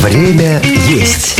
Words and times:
Время 0.00 0.60
есть. 0.88 1.36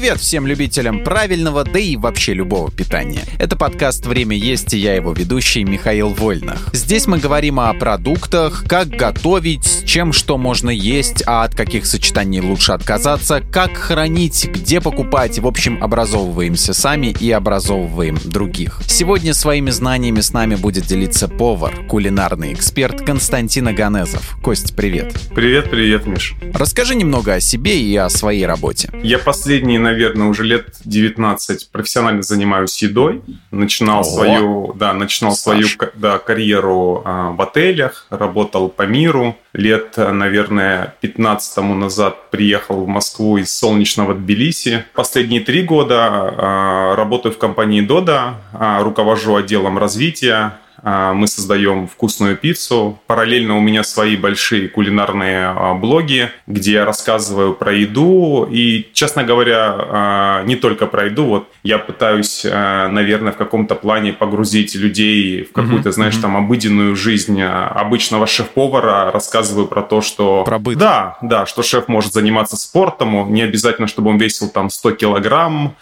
Привет 0.00 0.18
всем 0.18 0.46
любителям 0.46 1.04
правильного, 1.04 1.62
да 1.62 1.78
и 1.78 1.94
вообще 1.94 2.32
любого 2.32 2.70
питания. 2.70 3.20
Это 3.38 3.54
подкаст 3.54 4.06
«Время 4.06 4.34
есть» 4.34 4.72
и 4.72 4.78
я 4.78 4.94
его 4.94 5.12
ведущий 5.12 5.62
Михаил 5.62 6.08
Вольнах. 6.08 6.70
Здесь 6.72 7.06
мы 7.06 7.18
говорим 7.18 7.60
о 7.60 7.74
продуктах, 7.74 8.64
как 8.66 8.88
готовить, 8.88 9.66
с 9.66 9.84
чем 9.84 10.14
что 10.14 10.38
можно 10.38 10.70
есть, 10.70 11.22
а 11.26 11.44
от 11.44 11.54
каких 11.54 11.84
сочетаний 11.84 12.40
лучше 12.40 12.72
отказаться, 12.72 13.42
как 13.52 13.76
хранить, 13.76 14.48
где 14.48 14.80
покупать. 14.80 15.38
В 15.38 15.46
общем, 15.46 15.76
образовываемся 15.84 16.72
сами 16.72 17.14
и 17.20 17.30
образовываем 17.30 18.16
других. 18.24 18.80
Сегодня 18.86 19.34
своими 19.34 19.68
знаниями 19.68 20.22
с 20.22 20.32
нами 20.32 20.54
будет 20.54 20.86
делиться 20.86 21.28
повар, 21.28 21.76
кулинарный 21.88 22.54
эксперт 22.54 23.02
Константин 23.02 23.68
Аганезов. 23.68 24.38
Кость, 24.42 24.74
привет. 24.74 25.14
Привет, 25.34 25.70
привет, 25.70 26.06
Миш. 26.06 26.36
Расскажи 26.54 26.94
немного 26.94 27.34
о 27.34 27.40
себе 27.40 27.78
и 27.78 27.94
о 27.96 28.08
своей 28.08 28.46
работе. 28.46 28.88
Я 29.02 29.18
последний 29.18 29.50
последние, 29.60 29.89
наверное, 29.90 30.28
уже 30.28 30.44
лет 30.44 30.66
19 30.84 31.70
профессионально 31.70 32.22
занимаюсь 32.22 32.80
едой. 32.82 33.22
Начинал 33.50 34.00
О, 34.00 34.04
свою, 34.04 34.72
да, 34.74 34.92
начинал 34.92 35.34
свою 35.34 35.66
да, 35.94 36.18
карьеру 36.18 37.02
а, 37.04 37.30
в 37.30 37.42
отелях, 37.42 38.06
работал 38.10 38.68
по 38.68 38.82
миру. 38.82 39.36
Лет, 39.52 39.94
наверное, 39.96 40.94
15 41.00 41.54
тому 41.54 41.74
назад 41.74 42.30
приехал 42.30 42.84
в 42.84 42.88
Москву 42.88 43.38
из 43.38 43.52
солнечного 43.52 44.14
Тбилиси. 44.14 44.84
Последние 44.94 45.40
три 45.40 45.62
года 45.62 46.08
а, 46.10 46.96
работаю 46.96 47.32
в 47.32 47.38
компании 47.38 47.80
Дода, 47.80 48.36
а, 48.52 48.82
руковожу 48.82 49.34
отделом 49.34 49.78
развития 49.78 50.58
мы 50.82 51.26
создаем 51.26 51.86
вкусную 51.86 52.36
пиццу. 52.36 52.98
Параллельно 53.06 53.56
у 53.56 53.60
меня 53.60 53.82
свои 53.82 54.16
большие 54.16 54.68
кулинарные 54.68 55.46
а, 55.46 55.74
блоги, 55.74 56.30
где 56.46 56.72
я 56.72 56.84
рассказываю 56.84 57.54
про 57.54 57.72
еду. 57.72 58.48
И, 58.50 58.88
честно 58.92 59.24
говоря, 59.24 59.76
а, 59.78 60.44
не 60.44 60.56
только 60.56 60.86
про 60.86 61.06
еду. 61.06 61.24
Вот 61.24 61.48
я 61.62 61.78
пытаюсь, 61.78 62.44
наверное, 62.44 63.32
в 63.32 63.36
каком-то 63.36 63.74
плане 63.74 64.12
погрузить 64.12 64.74
людей 64.74 65.44
в 65.44 65.52
какую-то, 65.52 65.90
mm-hmm. 65.90 65.92
знаешь, 65.92 66.16
там 66.16 66.36
обыденную 66.36 66.96
жизнь 66.96 67.42
обычного 67.42 68.26
шеф-повара. 68.26 69.10
Рассказываю 69.12 69.66
про 69.66 69.82
то, 69.82 70.00
что... 70.00 70.44
Про 70.44 70.58
быт. 70.58 70.78
Да, 70.78 71.18
да, 71.22 71.46
что 71.46 71.62
шеф 71.62 71.88
может 71.88 72.12
заниматься 72.12 72.56
спортом. 72.56 73.32
Не 73.32 73.42
обязательно, 73.42 73.86
чтобы 73.86 74.10
он 74.10 74.18
весил 74.18 74.48
там 74.48 74.70
100 74.70 74.92
килограмм 74.92 75.68
а, 75.68 75.74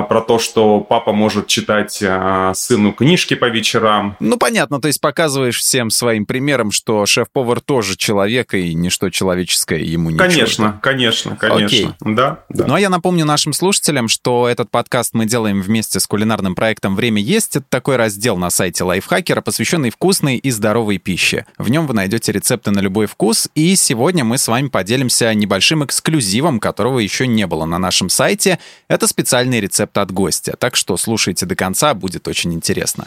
про 0.00 0.22
то, 0.22 0.38
что 0.38 0.80
папа 0.80 1.12
может 1.12 1.46
читать 1.48 2.02
а, 2.02 2.54
сыну 2.54 2.92
книжки 2.92 3.34
по 3.34 3.44
вечерам. 3.44 4.16
Ну, 4.20 4.38
понятно, 4.38 4.80
то 4.80 4.88
есть 4.88 5.00
показываешь 5.02 5.58
всем 5.58 5.90
своим 5.90 6.24
примером, 6.24 6.70
что 6.70 7.04
шеф-повар 7.04 7.60
тоже 7.60 7.96
человек, 7.96 8.54
и 8.54 8.72
ничто 8.74 9.10
человеческое 9.10 9.80
ему 9.80 10.08
не 10.08 10.16
Конечно, 10.16 10.46
чуждо. 10.46 10.78
конечно, 10.80 11.36
конечно. 11.36 11.66
Окей. 11.66 11.88
Да, 12.00 12.38
да. 12.48 12.64
Ну, 12.66 12.74
а 12.74 12.80
я 12.80 12.88
напомню 12.88 13.26
нашим 13.26 13.52
слушателям, 13.52 14.08
что 14.08 14.48
этот 14.48 14.70
подкаст 14.70 15.12
мы 15.12 15.26
делаем 15.26 15.60
вместе 15.60 16.00
с 16.00 16.06
кулинарным 16.06 16.54
проектом 16.54 16.96
«Время 16.96 17.20
есть». 17.20 17.56
Это 17.56 17.66
такой 17.68 17.96
раздел 17.96 18.38
на 18.38 18.48
сайте 18.48 18.84
Лайфхакера, 18.84 19.42
посвященный 19.42 19.90
вкусной 19.90 20.36
и 20.36 20.50
здоровой 20.50 20.96
пище. 20.96 21.44
В 21.58 21.68
нем 21.70 21.86
вы 21.86 21.92
найдете 21.92 22.32
рецепты 22.32 22.70
на 22.70 22.80
любой 22.80 23.06
вкус, 23.06 23.50
и 23.54 23.76
сегодня 23.76 24.24
мы 24.24 24.38
с 24.38 24.48
вами 24.48 24.68
поделимся 24.68 25.34
небольшим 25.34 25.84
эксклюзивом, 25.84 26.60
которого 26.60 26.98
еще 26.98 27.26
не 27.26 27.46
было 27.46 27.66
на 27.66 27.78
нашем 27.78 28.08
сайте. 28.08 28.58
Это 28.88 29.06
специальный 29.06 29.60
рецепт 29.60 29.81
рецепт 29.82 29.98
от 29.98 30.12
гостя. 30.12 30.56
Так 30.58 30.76
что 30.76 30.96
слушайте 30.96 31.46
до 31.46 31.56
конца, 31.56 31.94
будет 31.94 32.28
очень 32.28 32.52
интересно. 32.54 33.06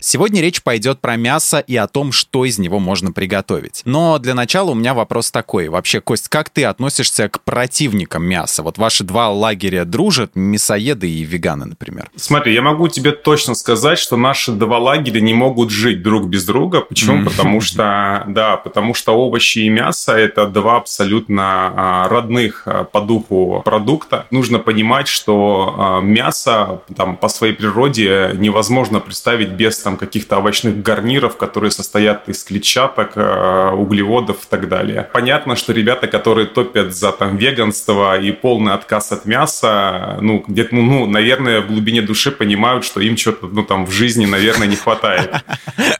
Сегодня 0.00 0.40
речь 0.40 0.62
пойдет 0.62 1.00
про 1.00 1.16
мясо 1.16 1.58
и 1.58 1.76
о 1.76 1.88
том, 1.88 2.12
что 2.12 2.44
из 2.44 2.58
него 2.58 2.78
можно 2.78 3.10
приготовить. 3.10 3.82
Но 3.84 4.18
для 4.18 4.34
начала 4.34 4.70
у 4.70 4.74
меня 4.74 4.94
вопрос 4.94 5.30
такой. 5.32 5.68
Вообще, 5.68 6.00
Кость, 6.00 6.28
как 6.28 6.50
ты 6.50 6.64
относишься 6.64 7.28
к 7.28 7.42
противникам 7.42 8.24
мяса? 8.24 8.62
Вот 8.62 8.78
ваши 8.78 9.02
два 9.02 9.30
лагеря 9.30 9.84
дружат, 9.84 10.32
мясоеды 10.36 11.10
и 11.10 11.24
веганы, 11.24 11.66
например. 11.66 12.10
Смотри, 12.14 12.54
я 12.54 12.62
могу 12.62 12.86
тебе 12.88 13.10
точно 13.10 13.54
сказать, 13.54 13.98
что 13.98 14.16
наши 14.16 14.52
два 14.52 14.78
лагеря 14.78 15.20
не 15.20 15.34
могут 15.34 15.70
жить 15.70 16.02
друг 16.02 16.28
без 16.28 16.44
друга. 16.44 16.80
Почему? 16.80 17.18
Mm-hmm. 17.18 17.24
Потому 17.24 17.60
что, 17.60 18.24
да, 18.28 18.56
потому 18.56 18.94
что 18.94 19.12
овощи 19.12 19.60
и 19.60 19.68
мясо– 19.68 20.12
это 20.16 20.46
два 20.46 20.76
абсолютно 20.76 21.72
а, 21.76 22.08
родных 22.08 22.62
а, 22.66 22.84
по 22.84 23.00
духу 23.00 23.62
продукта. 23.64 24.26
Нужно 24.30 24.60
понимать, 24.60 25.08
что 25.08 25.74
а, 25.76 26.00
мясо 26.00 26.82
там, 26.96 27.16
по 27.16 27.28
своей 27.28 27.54
природе 27.54 28.30
невозможно 28.34 29.00
представить 29.00 29.50
без 29.50 29.87
там 29.88 29.96
каких-то 29.96 30.36
овощных 30.36 30.82
гарниров, 30.82 31.38
которые 31.38 31.70
состоят 31.70 32.28
из 32.28 32.44
клетчаток, 32.44 33.12
э, 33.16 33.70
углеводов 33.70 34.36
и 34.36 34.46
так 34.50 34.68
далее. 34.68 35.08
Понятно, 35.14 35.56
что 35.56 35.72
ребята, 35.72 36.06
которые 36.08 36.46
топят 36.46 36.94
за 36.94 37.10
там 37.10 37.38
веганство 37.38 38.20
и 38.20 38.30
полный 38.32 38.74
отказ 38.74 39.12
от 39.12 39.24
мяса, 39.24 40.18
ну, 40.20 40.44
где-то, 40.46 40.74
ну, 40.74 40.82
ну 40.82 41.06
наверное, 41.06 41.62
в 41.62 41.68
глубине 41.68 42.02
души 42.02 42.30
понимают, 42.30 42.84
что 42.84 43.00
им 43.00 43.16
что-то, 43.16 43.46
ну, 43.46 43.64
там, 43.64 43.86
в 43.86 43.90
жизни, 43.90 44.26
наверное, 44.26 44.66
не 44.66 44.76
хватает. 44.76 45.30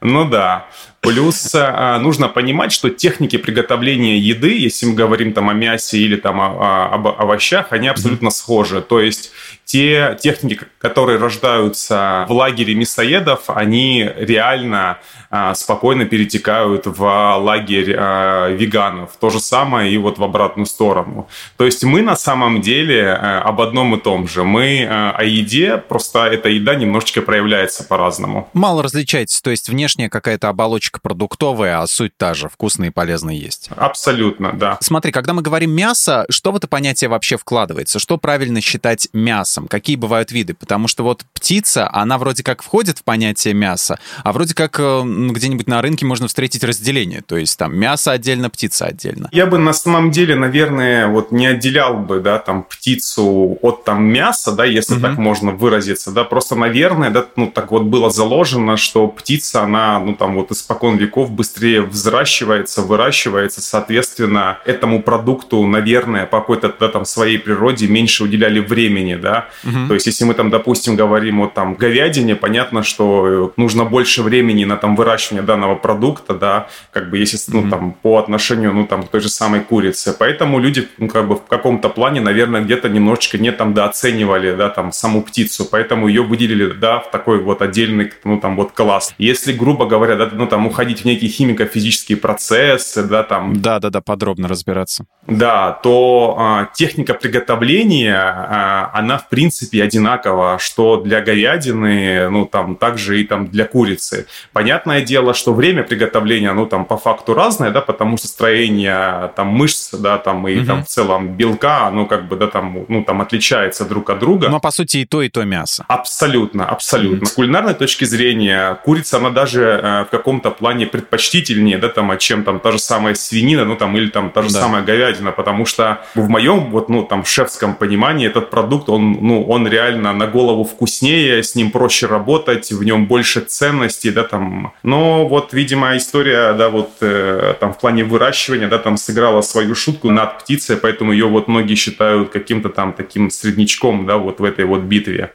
Ну 0.03 0.29
да. 0.29 0.67
Плюс 1.01 1.53
а, 1.55 1.99
нужно 1.99 2.29
понимать, 2.29 2.73
что 2.73 2.91
техники 2.91 3.39
приготовления 3.39 4.19
еды, 4.19 4.59
если 4.59 4.87
мы 4.87 4.95
говорим 4.95 5.33
там 5.33 5.49
о 5.49 5.55
мясе 5.55 5.99
или 5.99 6.17
там 6.17 6.41
о, 6.41 6.89
об 6.93 7.07
овощах, 7.07 7.69
они 7.71 7.87
абсолютно 7.87 8.31
схожи. 8.31 8.83
То 8.83 9.01
есть 9.01 9.31
те 9.65 10.19
техники, 10.21 10.61
которые 10.79 11.19
рождаются 11.19 12.27
в 12.29 12.33
лагере 12.33 12.75
мясоедов, 12.75 13.45
они 13.47 14.11
реально 14.17 14.99
а, 15.31 15.55
спокойно 15.55 16.05
перетекают 16.05 16.87
в 16.87 17.03
лагерь 17.39 17.95
а, 17.97 18.49
веганов. 18.49 19.11
То 19.21 19.31
же 19.31 19.39
самое 19.39 19.93
и 19.93 19.99
вот 19.99 20.19
в 20.19 20.25
обратную 20.25 20.67
сторону. 20.67 21.29
То 21.57 21.65
есть 21.65 21.85
мы 21.85 22.03
на 22.03 22.17
самом 22.17 22.61
деле 22.61 23.13
об 23.13 23.61
одном 23.61 23.95
и 23.95 24.01
том 24.01 24.27
же. 24.27 24.43
Мы 24.43 24.85
о 24.85 25.23
еде, 25.23 25.77
просто 25.77 26.27
эта 26.27 26.49
еда 26.49 26.75
немножечко 26.75 27.23
проявляется 27.23 27.85
по-разному. 27.85 28.49
Мало 28.53 28.83
различаетесь, 28.83 29.41
то 29.41 29.51
есть 29.51 29.69
внешняя 29.69 30.09
какая-то 30.09 30.49
оболочка 30.49 30.88
продуктовая, 31.03 31.81
а 31.81 31.87
суть 31.87 32.17
та 32.17 32.35
же, 32.35 32.49
вкусная 32.49 32.89
и 32.89 32.93
полезная 32.93 33.35
есть. 33.35 33.71
Абсолютно, 33.77 34.53
да. 34.53 34.79
Смотри, 34.81 35.13
когда 35.13 35.33
мы 35.33 35.43
говорим 35.43 35.71
мясо, 35.71 36.27
что 36.31 36.53
в 36.53 36.57
это 36.57 36.69
понятие 36.69 37.11
вообще 37.11 37.37
вкладывается? 37.37 37.99
Что 37.99 38.19
правильно 38.19 38.61
считать 38.61 39.09
мясом? 39.13 39.39
мясом? 39.39 39.69
Какие 39.69 39.97
бывают 39.97 40.33
виды? 40.33 40.55
Потому 40.55 40.89
что 40.89 41.05
вот 41.05 41.25
птица, 41.33 41.89
она 41.93 42.19
вроде 42.19 42.43
как 42.43 42.63
входит 42.63 42.99
в 42.99 43.05
понятие 43.05 43.55
мяса, 43.55 43.99
а 44.25 44.33
вроде 44.33 44.55
как 44.55 44.79
э, 44.81 45.03
где-нибудь 45.05 45.69
на 45.69 45.83
рынке 45.83 46.07
можно 46.07 46.29
встретить 46.29 46.65
разделение. 46.65 47.23
То 47.23 47.37
есть 47.37 47.59
там 47.59 47.77
мясо 47.77 48.13
отдельно, 48.13 48.51
птица 48.51 48.87
отдельно. 48.87 49.29
Я 49.33 49.47
бы 49.47 49.59
на 49.59 49.73
самом 49.73 50.11
деле, 50.11 50.35
наверное, 50.35 51.09
вот 51.09 51.33
не 51.33 51.47
отделял 51.47 51.95
бы, 51.95 52.21
да, 52.21 52.39
там 52.39 52.63
птицу 52.63 53.59
от 53.63 53.85
там 53.85 54.05
мяса, 54.05 54.53
да, 54.53 54.65
если 54.65 54.95
угу. 54.95 55.03
так 55.03 55.19
можно 55.19 55.53
выразиться, 55.53 56.11
да, 56.11 56.25
просто, 56.25 56.55
наверное, 56.57 57.11
да, 57.11 57.27
ну 57.37 57.47
так 57.47 57.71
вот 57.71 57.83
было 57.83 58.11
заложено, 58.11 58.77
что 58.77 59.09
птица, 59.09 59.63
она, 59.63 59.99
ну 59.99 60.15
там 60.15 60.35
вот 60.35 60.51
испокон 60.51 60.78
веков 60.83 61.31
быстрее 61.31 61.83
взращивается, 61.83 62.83
выращивается, 62.83 63.61
соответственно, 63.61 64.59
этому 64.65 65.03
продукту, 65.03 65.65
наверное, 65.67 66.27
по 66.27 66.41
какой-то 66.41 66.75
да, 66.79 66.89
там 66.89 67.05
своей 67.05 67.39
природе 67.39 67.89
меньше 67.89 68.25
уделяли 68.25 68.61
времени, 68.61 69.15
да, 69.17 69.49
Угу. 69.65 69.89
То 69.89 69.95
есть, 69.95 70.07
если 70.07 70.25
мы 70.25 70.35
там, 70.35 70.51
допустим, 70.51 70.97
говорим 70.97 71.41
о 71.41 71.49
там 71.49 71.75
говядине, 71.75 72.37
понятно, 72.37 72.83
что 72.83 73.53
нужно 73.57 73.85
больше 73.85 74.23
времени 74.23 74.65
на 74.65 74.77
там 74.77 74.97
выращивание 74.97 75.43
данного 75.43 75.75
продукта, 75.75 76.35
да, 76.35 76.69
как 76.93 77.11
бы 77.11 77.19
если, 77.19 77.39
ну, 77.49 77.69
там, 77.69 77.93
по 77.93 78.19
отношению, 78.19 78.73
ну, 78.73 78.87
там, 78.87 79.03
к 79.03 79.09
той 79.09 79.21
же 79.21 79.29
самой 79.29 79.61
курице. 79.61 80.15
Поэтому 80.19 80.59
люди, 80.59 80.89
ну, 80.99 81.09
как 81.09 81.29
бы 81.29 81.37
в 81.37 81.47
каком-то 81.47 81.89
плане, 81.89 82.21
наверное, 82.21 82.63
где-то 82.63 82.89
немножечко 82.89 83.39
не 83.39 83.53
там 83.53 83.75
дооценивали, 83.75 84.55
да, 84.55 84.69
там, 84.69 84.93
саму 84.93 85.23
птицу, 85.23 85.67
поэтому 85.71 86.09
ее 86.09 86.23
выделили, 86.23 86.73
да, 86.73 87.01
в 87.01 87.11
такой 87.11 87.41
вот 87.41 87.63
отдельный, 87.63 88.13
ну, 88.25 88.41
там, 88.41 88.57
вот 88.57 88.73
класс. 88.73 89.15
Если, 89.19 89.53
грубо 89.53 89.87
говоря, 89.87 90.17
да, 90.17 90.29
ну, 90.33 90.47
там, 90.47 90.68
уходить 90.69 91.03
в 91.03 91.05
некие 91.05 91.31
химико-физические 91.31 92.17
процессы, 92.17 93.03
да, 93.03 93.23
там... 93.23 93.61
Да-да-да, 93.61 94.01
подробно 94.01 94.49
разбираться. 94.49 95.07
Да, 95.27 95.73
то 95.73 96.37
а, 96.39 96.69
техника 96.75 97.15
приготовления, 97.15 98.17
а, 98.17 98.91
она, 98.95 99.19
в 99.19 99.29
принципе, 99.29 99.83
одинаково, 99.83 100.59
что 100.59 100.97
для 100.97 101.21
говядины, 101.21 102.31
ну, 102.31 102.47
там, 102.47 102.77
также 102.77 103.21
и 103.21 103.25
там 103.25 103.47
для 103.49 103.65
курицы. 103.65 104.27
Понятное 104.53 105.03
дело, 105.03 105.35
что 105.35 105.53
время 105.53 105.83
приготовления, 105.83 106.53
ну, 106.53 106.67
там, 106.67 106.85
по 106.85 106.97
факту 106.97 107.35
разное, 107.35 107.71
да, 107.71 107.81
потому 107.81 108.17
что 108.17 108.29
строение, 108.29 109.31
там, 109.37 109.49
мышц, 109.49 109.95
да, 109.95 110.19
там, 110.19 110.49
и 110.49 110.59
угу. 110.59 110.67
там, 110.67 110.85
в 110.85 110.89
целом 110.89 111.37
белка, 111.37 111.87
оно, 111.87 112.07
как 112.07 112.29
бы, 112.29 112.37
да, 112.37 112.47
там, 112.47 112.87
ну, 112.89 113.05
там, 113.05 113.21
отличается 113.21 113.85
друг 113.85 114.11
от 114.11 114.19
друга. 114.21 114.49
Но, 114.49 114.61
по 114.61 114.71
сути, 114.71 114.99
и 114.99 115.05
то, 115.05 115.23
и 115.23 115.29
то 115.29 115.45
мясо. 115.45 115.85
Абсолютно, 115.89 116.65
абсолютно. 116.65 117.19
Угу. 117.19 117.27
С 117.27 117.33
кулинарной 117.33 117.75
точки 117.75 118.05
зрения, 118.05 118.79
курица, 118.85 119.19
она 119.19 119.31
даже 119.31 119.63
э, 119.63 120.05
в 120.05 120.09
каком-то 120.11 120.51
плане 120.59 120.87
предпочтительнее, 120.87 121.79
да, 121.79 121.89
там, 121.89 122.11
а 122.11 122.17
чем 122.17 122.45
там 122.45 122.61
та 122.61 122.73
же 122.73 122.79
самая 122.79 123.15
свинина, 123.15 123.65
ну, 123.65 123.77
там, 123.77 123.97
или 123.97 124.09
там 124.09 124.31
та 124.31 124.43
же 124.43 124.53
да. 124.53 124.61
самая 124.61 124.83
говядина, 124.83 125.33
потому 125.33 125.67
что 125.67 126.01
в 126.15 126.29
моем, 126.29 126.71
вот, 126.71 126.89
ну, 126.89 127.05
там, 127.05 127.25
шефском 127.25 127.75
понимании 127.75 128.27
этот 128.27 128.51
продукт, 128.51 128.89
он, 128.89 129.13
ну, 129.21 129.45
он 129.45 129.69
реально 129.69 130.13
на 130.13 130.27
голову 130.27 130.65
вкуснее, 130.65 131.43
с 131.43 131.55
ним 131.55 131.71
проще 131.71 132.07
работать, 132.07 132.73
в 132.73 132.83
нем 132.85 133.07
больше 133.07 133.41
ценностей, 133.41 134.11
да, 134.11 134.25
там. 134.25 134.73
Но 134.83 135.27
вот, 135.27 135.53
видимо, 135.53 135.97
история, 135.97 136.53
да, 136.53 136.69
вот, 136.69 136.91
э, 137.01 137.55
там, 137.61 137.73
в 137.73 137.79
плане 137.79 138.05
выращивания, 138.05 138.69
да, 138.69 138.79
там, 138.79 138.97
сыграла 138.97 139.43
свою 139.43 139.75
шутку 139.75 140.11
над 140.11 140.39
птицей, 140.39 140.77
поэтому 140.77 141.13
ее 141.13 141.27
вот 141.27 141.49
многие 141.49 141.75
считают 141.75 142.31
каким-то 142.31 142.69
там 142.69 142.93
таким 142.93 143.31
среднячком, 143.31 144.07
да, 144.07 144.17
вот 144.17 144.41
в 144.41 144.45
этой 144.45 144.65
вот 144.65 144.81
битве. 144.81 145.33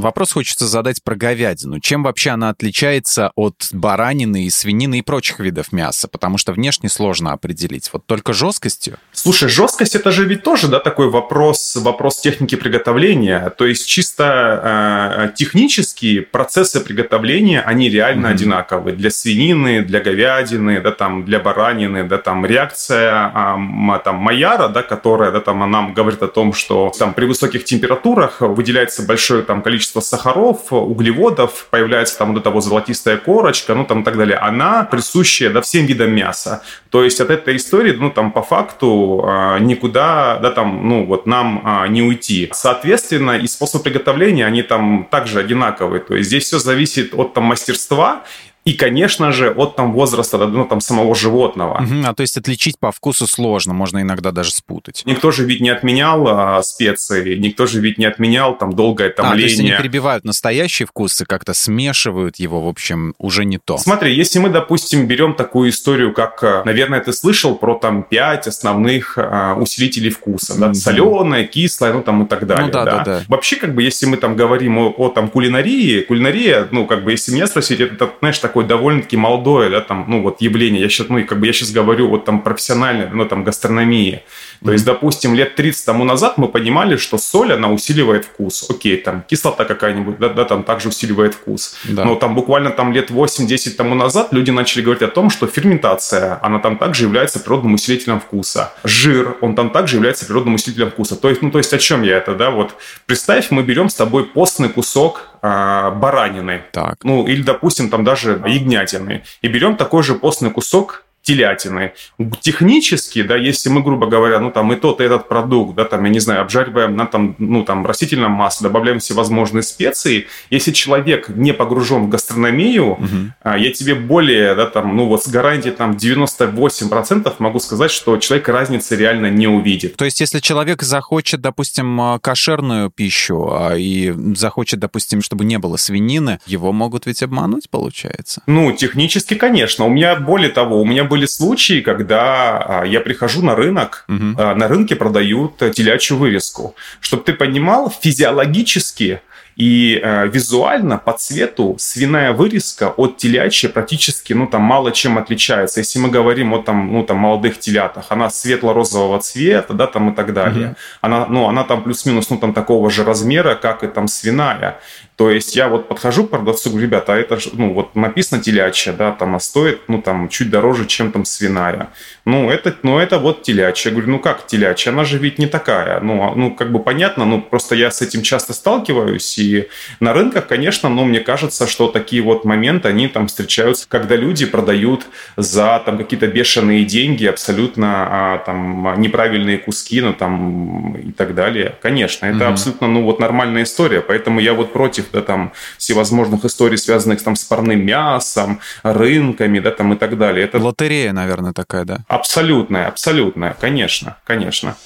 Вопрос 0.00 0.32
хочется 0.32 0.66
задать 0.66 1.02
про 1.02 1.16
говядину. 1.16 1.80
Чем 1.80 2.02
вообще 2.02 2.30
она 2.30 2.50
отличается 2.50 3.32
от 3.34 3.68
баранины 3.72 4.44
и 4.44 4.50
свинины 4.50 5.00
и 5.00 5.02
прочих 5.02 5.40
видов 5.40 5.72
мяса? 5.72 6.08
Потому 6.08 6.38
что 6.38 6.52
внешне 6.52 6.88
сложно 6.88 7.32
определить. 7.32 7.90
Вот 7.92 8.06
только 8.06 8.32
жесткостью? 8.32 8.98
Слушай, 9.12 9.48
жесткость 9.48 9.94
это 9.94 10.10
же 10.10 10.24
ведь 10.24 10.42
тоже, 10.42 10.68
да, 10.68 10.78
такой 10.78 11.10
вопрос, 11.10 11.76
вопрос 11.76 12.20
техники 12.20 12.54
приготовления. 12.54 13.50
То 13.50 13.66
есть 13.66 13.88
чисто 13.88 15.28
э, 15.30 15.36
технические 15.36 16.22
процессы 16.22 16.80
приготовления, 16.80 17.60
они 17.60 17.90
реально 17.90 18.28
mm-hmm. 18.28 18.32
одинаковые. 18.32 18.96
Для 18.96 19.10
свинины, 19.10 19.82
для 19.82 20.00
говядины, 20.00 20.80
да, 20.80 20.92
там, 20.92 21.24
для 21.24 21.40
баранины, 21.40 22.04
да, 22.04 22.18
там, 22.18 22.46
реакция 22.46 23.32
э, 23.34 24.00
там, 24.04 24.16
Майяра, 24.16 24.68
да, 24.68 24.82
которая, 24.82 25.32
да, 25.32 25.40
там, 25.40 25.70
нам 25.70 25.92
говорит 25.94 26.22
о 26.22 26.28
том, 26.28 26.52
что 26.52 26.92
там 26.98 27.14
при 27.14 27.26
высоких 27.26 27.64
температурах 27.64 28.40
выделяется 28.40 29.02
большое 29.02 29.42
там 29.42 29.62
количество 29.62 29.87
количество 29.88 30.00
сахаров, 30.00 30.72
углеводов, 30.72 31.68
появляется 31.70 32.18
там 32.18 32.32
вот 32.32 32.40
эта 32.40 32.50
вот 32.50 32.64
золотистая 32.64 33.16
корочка, 33.16 33.74
ну 33.74 33.84
там 33.84 34.00
и 34.00 34.04
так 34.04 34.16
далее, 34.16 34.36
она 34.36 34.84
присущая 34.84 35.50
да, 35.50 35.60
всем 35.60 35.86
видам 35.86 36.10
мяса. 36.10 36.62
То 36.90 37.04
есть 37.04 37.20
от 37.20 37.30
этой 37.30 37.56
истории, 37.56 37.92
ну 37.92 38.10
там 38.10 38.32
по 38.32 38.42
факту 38.42 39.24
а, 39.24 39.58
никуда, 39.58 40.38
да, 40.42 40.50
там, 40.50 40.88
ну 40.88 41.06
вот 41.06 41.26
нам 41.26 41.62
а, 41.64 41.88
не 41.88 42.02
уйти. 42.02 42.48
Соответственно, 42.52 43.38
и 43.38 43.46
способ 43.46 43.82
приготовления, 43.82 44.46
они 44.46 44.62
там 44.62 45.06
также 45.10 45.40
одинаковые. 45.40 46.00
То 46.00 46.16
есть 46.16 46.28
здесь 46.28 46.44
все 46.44 46.58
зависит 46.58 47.14
от 47.14 47.34
там 47.34 47.44
мастерства 47.44 48.22
и, 48.68 48.74
конечно 48.74 49.32
же, 49.32 49.50
от 49.50 49.76
там 49.76 49.94
возраста, 49.94 50.36
ну, 50.36 50.66
там, 50.66 50.82
самого 50.82 51.14
животного. 51.14 51.82
Угу, 51.82 52.04
а 52.04 52.12
то 52.12 52.20
есть 52.20 52.36
отличить 52.36 52.78
по 52.78 52.92
вкусу 52.92 53.26
сложно, 53.26 53.72
можно 53.72 54.02
иногда 54.02 54.30
даже 54.30 54.50
спутать. 54.50 55.04
Никто 55.06 55.30
же 55.30 55.46
ведь 55.46 55.62
не 55.62 55.70
отменял 55.70 56.28
а, 56.28 56.62
специи, 56.62 57.36
никто 57.36 57.64
же 57.64 57.80
ведь 57.80 57.96
не 57.96 58.04
отменял 58.04 58.58
там 58.58 58.74
долгое 58.74 59.08
томление. 59.08 59.32
А, 59.32 59.38
то 59.38 59.42
есть 59.42 59.60
они 59.60 59.70
перебивают 59.70 60.24
настоящие 60.24 60.86
вкусы, 60.86 61.24
как-то 61.24 61.54
смешивают 61.54 62.36
его, 62.36 62.60
в 62.60 62.68
общем, 62.68 63.14
уже 63.16 63.46
не 63.46 63.56
то. 63.56 63.78
Смотри, 63.78 64.14
если 64.14 64.38
мы, 64.38 64.50
допустим, 64.50 65.06
берем 65.06 65.32
такую 65.32 65.70
историю, 65.70 66.12
как, 66.12 66.44
а, 66.44 66.62
наверное, 66.66 67.00
ты 67.00 67.14
слышал 67.14 67.54
про 67.54 67.74
там 67.74 68.02
пять 68.02 68.46
основных 68.46 69.16
а, 69.16 69.54
усилителей 69.54 70.10
вкуса, 70.10 70.60
да, 70.60 70.74
соленое, 70.74 71.46
кислое, 71.46 71.94
ну, 71.94 72.02
там 72.02 72.24
и 72.24 72.28
так 72.28 72.46
далее. 72.46 72.66
Ну, 72.66 72.72
да, 72.72 72.84
да, 72.84 72.96
да, 72.98 73.04
да. 73.04 73.22
Вообще, 73.28 73.56
как 73.56 73.74
бы, 73.74 73.82
если 73.82 74.04
мы 74.04 74.18
там 74.18 74.36
говорим 74.36 74.76
о, 74.76 74.94
о 74.98 75.08
там 75.08 75.30
кулинарии, 75.30 76.02
кулинария, 76.02 76.68
ну, 76.70 76.86
как 76.86 77.02
бы, 77.02 77.12
если 77.12 77.32
меня 77.32 77.46
спросить, 77.46 77.80
это, 77.80 78.10
знаешь, 78.20 78.38
такой 78.38 78.57
такое 78.58 78.64
довольно-таки 78.64 79.16
молодое, 79.16 79.70
да, 79.70 79.80
там, 79.80 80.04
ну, 80.08 80.22
вот 80.22 80.40
явление. 80.40 80.82
Я 80.82 80.88
сейчас, 80.88 81.08
ну, 81.08 81.24
как 81.24 81.38
бы 81.38 81.46
я 81.46 81.52
сейчас 81.52 81.70
говорю 81.70 82.08
вот 82.08 82.24
там 82.24 82.42
профессионально, 82.42 83.10
ну, 83.12 83.24
там, 83.24 83.44
гастрономии. 83.44 84.22
То 84.64 84.72
есть, 84.72 84.84
допустим, 84.84 85.34
лет 85.34 85.54
30 85.54 85.86
тому 85.86 86.04
назад 86.04 86.38
мы 86.38 86.48
понимали, 86.48 86.96
что 86.96 87.18
соль, 87.18 87.52
она 87.52 87.68
усиливает 87.68 88.24
вкус. 88.24 88.68
Окей, 88.68 88.96
там, 88.96 89.22
кислота 89.28 89.64
какая-нибудь, 89.64 90.18
да, 90.18 90.28
да 90.28 90.44
там 90.44 90.64
также 90.64 90.88
усиливает 90.88 91.34
вкус. 91.34 91.76
Да. 91.84 92.04
Но 92.04 92.16
там 92.16 92.34
буквально 92.34 92.70
там 92.70 92.92
лет 92.92 93.10
8-10 93.10 93.70
тому 93.76 93.94
назад 93.94 94.32
люди 94.32 94.50
начали 94.50 94.82
говорить 94.82 95.02
о 95.02 95.08
том, 95.08 95.30
что 95.30 95.46
ферментация, 95.46 96.40
она 96.42 96.58
там 96.58 96.76
также 96.76 97.04
является 97.04 97.38
природным 97.38 97.74
усилителем 97.74 98.18
вкуса. 98.18 98.72
Жир, 98.84 99.36
он 99.40 99.54
там 99.54 99.70
также 99.70 99.96
является 99.96 100.26
природным 100.26 100.54
усилителем 100.54 100.90
вкуса. 100.90 101.14
То 101.16 101.28
есть, 101.28 101.42
ну, 101.42 101.50
то 101.50 101.58
есть 101.58 101.72
о 101.72 101.78
чем 101.78 102.02
я 102.02 102.16
это, 102.16 102.34
да, 102.34 102.50
вот 102.50 102.74
представь, 103.06 103.50
мы 103.50 103.62
берем 103.62 103.88
с 103.88 103.94
тобой 103.94 104.24
постный 104.24 104.68
кусок 104.68 105.28
а, 105.42 105.90
баранины. 105.90 106.62
Так. 106.72 106.96
Ну, 107.02 107.26
или, 107.26 107.42
допустим, 107.42 107.90
там 107.90 108.04
даже 108.04 108.42
ягнятины. 108.46 109.24
И 109.42 109.48
берем 109.48 109.76
такой 109.76 110.02
же 110.02 110.14
постный 110.14 110.50
кусок 110.50 111.04
телятины. 111.28 111.92
Технически, 112.40 113.22
да, 113.22 113.36
если 113.36 113.68
мы, 113.68 113.82
грубо 113.82 114.06
говоря, 114.06 114.40
ну, 114.40 114.50
там, 114.50 114.72
и 114.72 114.76
тот, 114.76 115.00
и 115.00 115.04
этот 115.04 115.28
продукт, 115.28 115.74
да, 115.74 115.84
там, 115.84 116.02
я 116.04 116.10
не 116.10 116.20
знаю, 116.20 116.40
обжариваем 116.40 116.96
на, 116.96 117.06
там, 117.06 117.34
ну, 117.38 117.64
там, 117.64 117.84
растительном 117.84 118.32
масле, 118.32 118.68
добавляем 118.68 118.98
всевозможные 118.98 119.62
специи, 119.62 120.26
если 120.48 120.72
человек 120.72 121.28
не 121.28 121.52
погружен 121.52 122.04
в 122.04 122.08
гастрономию, 122.08 122.92
угу. 122.92 123.06
я 123.44 123.72
тебе 123.72 123.94
более, 123.94 124.54
да, 124.54 124.64
там, 124.66 124.96
ну, 124.96 125.06
вот 125.06 125.22
с 125.22 125.28
гарантией, 125.28 125.74
там, 125.74 125.92
98% 125.92 127.34
могу 127.40 127.60
сказать, 127.60 127.90
что 127.90 128.16
человек 128.16 128.48
разницы 128.48 128.96
реально 128.96 129.26
не 129.30 129.48
увидит. 129.48 129.96
То 129.96 130.06
есть, 130.06 130.20
если 130.20 130.40
человек 130.40 130.82
захочет, 130.82 131.42
допустим, 131.42 132.00
а, 132.00 132.18
кошерную 132.18 132.90
пищу 132.90 133.50
а, 133.52 133.76
и 133.76 134.14
захочет, 134.34 134.80
допустим, 134.80 135.20
чтобы 135.20 135.44
не 135.44 135.58
было 135.58 135.76
свинины, 135.76 136.38
его 136.46 136.72
могут 136.72 137.04
ведь 137.04 137.22
обмануть, 137.22 137.68
получается? 137.68 138.42
Ну, 138.46 138.72
технически, 138.72 139.34
конечно. 139.34 139.84
У 139.84 139.90
меня, 139.90 140.16
более 140.16 140.48
того, 140.48 140.80
у 140.80 140.86
меня 140.86 141.04
были 141.04 141.17
были 141.18 141.26
случаи, 141.26 141.80
когда 141.80 142.58
а, 142.58 142.84
я 142.84 143.00
прихожу 143.00 143.42
на 143.42 143.54
рынок, 143.54 144.04
угу. 144.08 144.16
на 144.16 144.68
рынке 144.68 144.94
продают 144.94 145.58
телячью 145.74 146.16
вырезку. 146.16 146.74
Чтобы 147.00 147.24
ты 147.24 147.32
понимал, 147.32 147.90
физиологически 147.90 149.20
и 149.58 150.00
э, 150.00 150.28
визуально 150.28 150.98
по 150.98 151.12
цвету 151.12 151.74
свиная 151.78 152.32
вырезка 152.32 152.90
от 152.96 153.16
телячьей 153.16 153.72
практически, 153.72 154.32
ну, 154.32 154.46
там 154.46 154.62
мало 154.62 154.92
чем 154.92 155.18
отличается. 155.18 155.80
Если 155.80 155.98
мы 155.98 156.10
говорим 156.10 156.54
о 156.54 156.62
там, 156.62 156.92
ну, 156.92 157.02
там 157.04 157.16
молодых 157.16 157.58
телятах, 157.58 158.06
она 158.10 158.30
светло-розового 158.30 159.18
цвета, 159.18 159.74
да, 159.74 159.88
там 159.88 160.12
и 160.12 160.14
так 160.14 160.32
далее. 160.32 160.68
Mm-hmm. 160.68 160.98
Она, 161.00 161.26
ну, 161.26 161.48
она 161.48 161.64
там 161.64 161.82
плюс-минус, 161.82 162.30
ну, 162.30 162.38
там 162.38 162.52
такого 162.52 162.88
же 162.88 163.02
размера, 163.02 163.56
как 163.56 163.82
и 163.82 163.88
там 163.88 164.06
свиная. 164.06 164.78
То 165.18 165.30
есть 165.30 165.56
я 165.56 165.66
вот 165.68 165.88
подхожу 165.88 166.28
к 166.28 166.30
продавцу, 166.30 166.70
говорю, 166.70 166.86
ребята, 166.86 167.14
а 167.14 167.16
это 167.16 167.38
ну 167.54 167.74
вот 167.74 167.96
написано 167.96 168.40
телячья, 168.40 168.92
да, 168.92 169.10
там 169.10 169.34
а 169.34 169.40
стоит, 169.40 169.80
ну 169.88 170.00
там 170.00 170.28
чуть 170.28 170.48
дороже, 170.48 170.86
чем 170.86 171.10
там 171.10 171.24
свиная. 171.24 171.88
Ну 172.24 172.48
это, 172.48 172.76
ну 172.84 173.00
это 173.00 173.18
вот 173.18 173.42
телячья. 173.42 173.90
Я 173.90 173.96
говорю, 173.96 174.12
ну 174.12 174.20
как 174.20 174.46
телячья? 174.46 174.92
Она 174.92 175.04
же 175.04 175.18
ведь 175.18 175.40
не 175.40 175.48
такая. 175.48 175.98
Ну, 175.98 176.22
а, 176.22 176.36
ну 176.36 176.54
как 176.54 176.70
бы 176.70 176.78
понятно, 176.78 177.24
ну 177.24 177.42
просто 177.42 177.74
я 177.74 177.90
с 177.90 178.00
этим 178.00 178.22
часто 178.22 178.52
сталкиваюсь. 178.52 179.36
И 179.38 179.66
на 179.98 180.12
рынках, 180.12 180.46
конечно, 180.46 180.88
ну 180.88 181.04
мне 181.04 181.18
кажется, 181.18 181.66
что 181.66 181.88
такие 181.88 182.22
вот 182.22 182.44
моменты, 182.44 182.86
они 182.86 183.08
там 183.08 183.26
встречаются, 183.26 183.86
когда 183.88 184.14
люди 184.14 184.46
продают 184.46 185.04
за 185.36 185.82
там 185.84 185.98
какие-то 185.98 186.28
бешеные 186.28 186.84
деньги 186.84 187.26
абсолютно 187.26 188.06
а, 188.08 188.38
там 188.38 189.00
неправильные 189.00 189.58
куски, 189.58 190.00
ну 190.00 190.14
там 190.14 190.94
и 190.94 191.10
так 191.10 191.34
далее. 191.34 191.74
Конечно, 191.82 192.26
это 192.26 192.44
угу. 192.44 192.52
абсолютно, 192.52 192.86
ну 192.86 193.02
вот 193.02 193.18
нормальная 193.18 193.64
история. 193.64 194.00
Поэтому 194.00 194.38
я 194.38 194.54
вот 194.54 194.72
против 194.72 195.07
да, 195.12 195.22
там, 195.22 195.52
всевозможных 195.78 196.44
историй, 196.44 196.78
связанных 196.78 197.22
там, 197.22 197.36
с 197.36 197.44
парным 197.44 197.84
мясом, 197.84 198.60
рынками, 198.82 199.60
да, 199.60 199.70
там, 199.70 199.92
и 199.92 199.96
так 199.96 200.18
далее. 200.18 200.44
Это... 200.44 200.58
Лотерея, 200.58 201.12
наверное, 201.12 201.52
такая, 201.52 201.84
да? 201.84 201.98
Абсолютная, 202.08 202.86
абсолютная, 202.88 203.56
конечно, 203.60 204.16
конечно. 204.24 204.76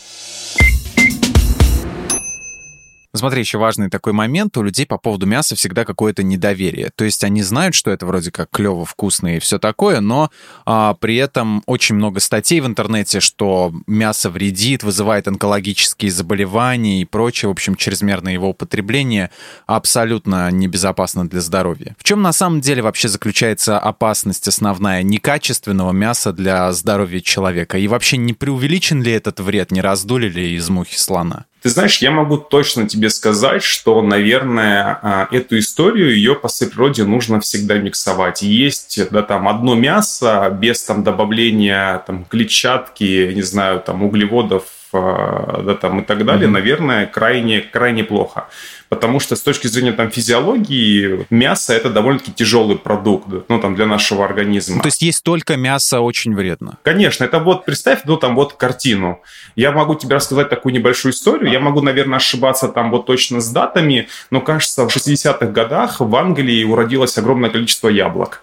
Смотри, 3.14 3.40
еще 3.40 3.58
важный 3.58 3.90
такой 3.90 4.14
момент. 4.14 4.56
У 4.56 4.62
людей 4.62 4.86
по 4.86 4.96
поводу 4.96 5.26
мяса 5.26 5.54
всегда 5.54 5.84
какое-то 5.84 6.22
недоверие. 6.22 6.90
То 6.94 7.04
есть 7.04 7.22
они 7.24 7.42
знают, 7.42 7.74
что 7.74 7.90
это 7.90 8.06
вроде 8.06 8.30
как 8.30 8.48
клево, 8.50 8.86
вкусно 8.86 9.36
и 9.36 9.38
все 9.38 9.58
такое, 9.58 10.00
но 10.00 10.30
а, 10.64 10.94
при 10.94 11.16
этом 11.16 11.62
очень 11.66 11.96
много 11.96 12.20
статей 12.20 12.60
в 12.60 12.66
интернете, 12.66 13.20
что 13.20 13.74
мясо 13.86 14.30
вредит, 14.30 14.82
вызывает 14.82 15.28
онкологические 15.28 16.10
заболевания 16.10 17.02
и 17.02 17.04
прочее. 17.04 17.50
В 17.50 17.52
общем, 17.52 17.74
чрезмерное 17.74 18.32
его 18.32 18.48
употребление 18.48 19.30
абсолютно 19.66 20.50
небезопасно 20.50 21.28
для 21.28 21.42
здоровья. 21.42 21.94
В 21.98 22.04
чем 22.04 22.22
на 22.22 22.32
самом 22.32 22.62
деле 22.62 22.80
вообще 22.80 23.08
заключается 23.08 23.78
опасность 23.78 24.48
основная 24.48 25.02
некачественного 25.02 25.92
мяса 25.92 26.32
для 26.32 26.72
здоровья 26.72 27.20
человека? 27.20 27.76
И 27.76 27.88
вообще 27.88 28.16
не 28.16 28.32
преувеличен 28.32 29.02
ли 29.02 29.12
этот 29.12 29.38
вред, 29.40 29.70
не 29.70 29.82
раздули 29.82 30.30
ли 30.30 30.54
из 30.54 30.70
мухи 30.70 30.96
слона? 30.96 31.44
Ты 31.62 31.68
знаешь, 31.68 31.98
я 31.98 32.10
могу 32.10 32.38
точно 32.38 32.88
тебе 32.88 33.08
сказать, 33.08 33.62
что, 33.62 34.02
наверное, 34.02 34.98
а, 35.00 35.28
эту 35.30 35.58
историю, 35.60 36.14
ее 36.14 36.34
по 36.34 36.48
своей 36.48 36.72
природе 36.72 37.04
нужно 37.04 37.40
всегда 37.40 37.78
миксовать. 37.78 38.42
Есть, 38.42 38.98
да, 39.10 39.22
там, 39.22 39.46
одно 39.46 39.76
мясо 39.76 40.50
без 40.50 40.82
там 40.82 41.04
добавления 41.04 42.02
там 42.06 42.24
клетчатки, 42.24 43.32
не 43.32 43.42
знаю, 43.42 43.80
там, 43.80 44.02
углеводов, 44.02 44.64
да, 44.92 45.74
там 45.74 46.00
и 46.00 46.04
так 46.04 46.24
далее, 46.24 46.48
mm-hmm. 46.48 46.52
наверное, 46.52 47.06
крайне, 47.06 47.60
крайне 47.60 48.04
плохо. 48.04 48.48
Потому 48.88 49.20
что 49.20 49.36
с 49.36 49.40
точки 49.40 49.68
зрения 49.68 49.92
там 49.92 50.10
физиологии 50.10 51.26
мясо 51.30 51.72
это 51.72 51.88
довольно-таки 51.88 52.32
тяжелый 52.32 52.76
продукт, 52.76 53.26
ну 53.48 53.58
там 53.58 53.74
для 53.74 53.86
нашего 53.86 54.22
организма. 54.24 54.76
Ну, 54.76 54.82
то 54.82 54.88
есть 54.88 55.00
есть 55.00 55.24
только 55.24 55.56
мясо 55.56 56.00
очень 56.00 56.34
вредно. 56.34 56.76
Конечно, 56.82 57.24
это 57.24 57.38
вот 57.38 57.64
представь, 57.64 58.00
ну 58.04 58.18
там 58.18 58.34
вот 58.34 58.52
картину. 58.52 59.22
Я 59.56 59.72
могу 59.72 59.94
тебе 59.94 60.16
рассказать 60.16 60.50
такую 60.50 60.74
небольшую 60.74 61.12
историю. 61.12 61.50
Я 61.50 61.60
могу, 61.60 61.80
наверное, 61.80 62.16
ошибаться 62.16 62.68
там 62.68 62.90
вот 62.90 63.06
точно 63.06 63.40
с 63.40 63.48
датами, 63.48 64.08
но 64.30 64.42
кажется, 64.42 64.86
в 64.86 64.94
60-х 64.94 65.46
годах 65.46 66.00
в 66.00 66.14
Англии 66.14 66.62
уродилось 66.64 67.16
огромное 67.16 67.48
количество 67.48 67.88
яблок. 67.88 68.42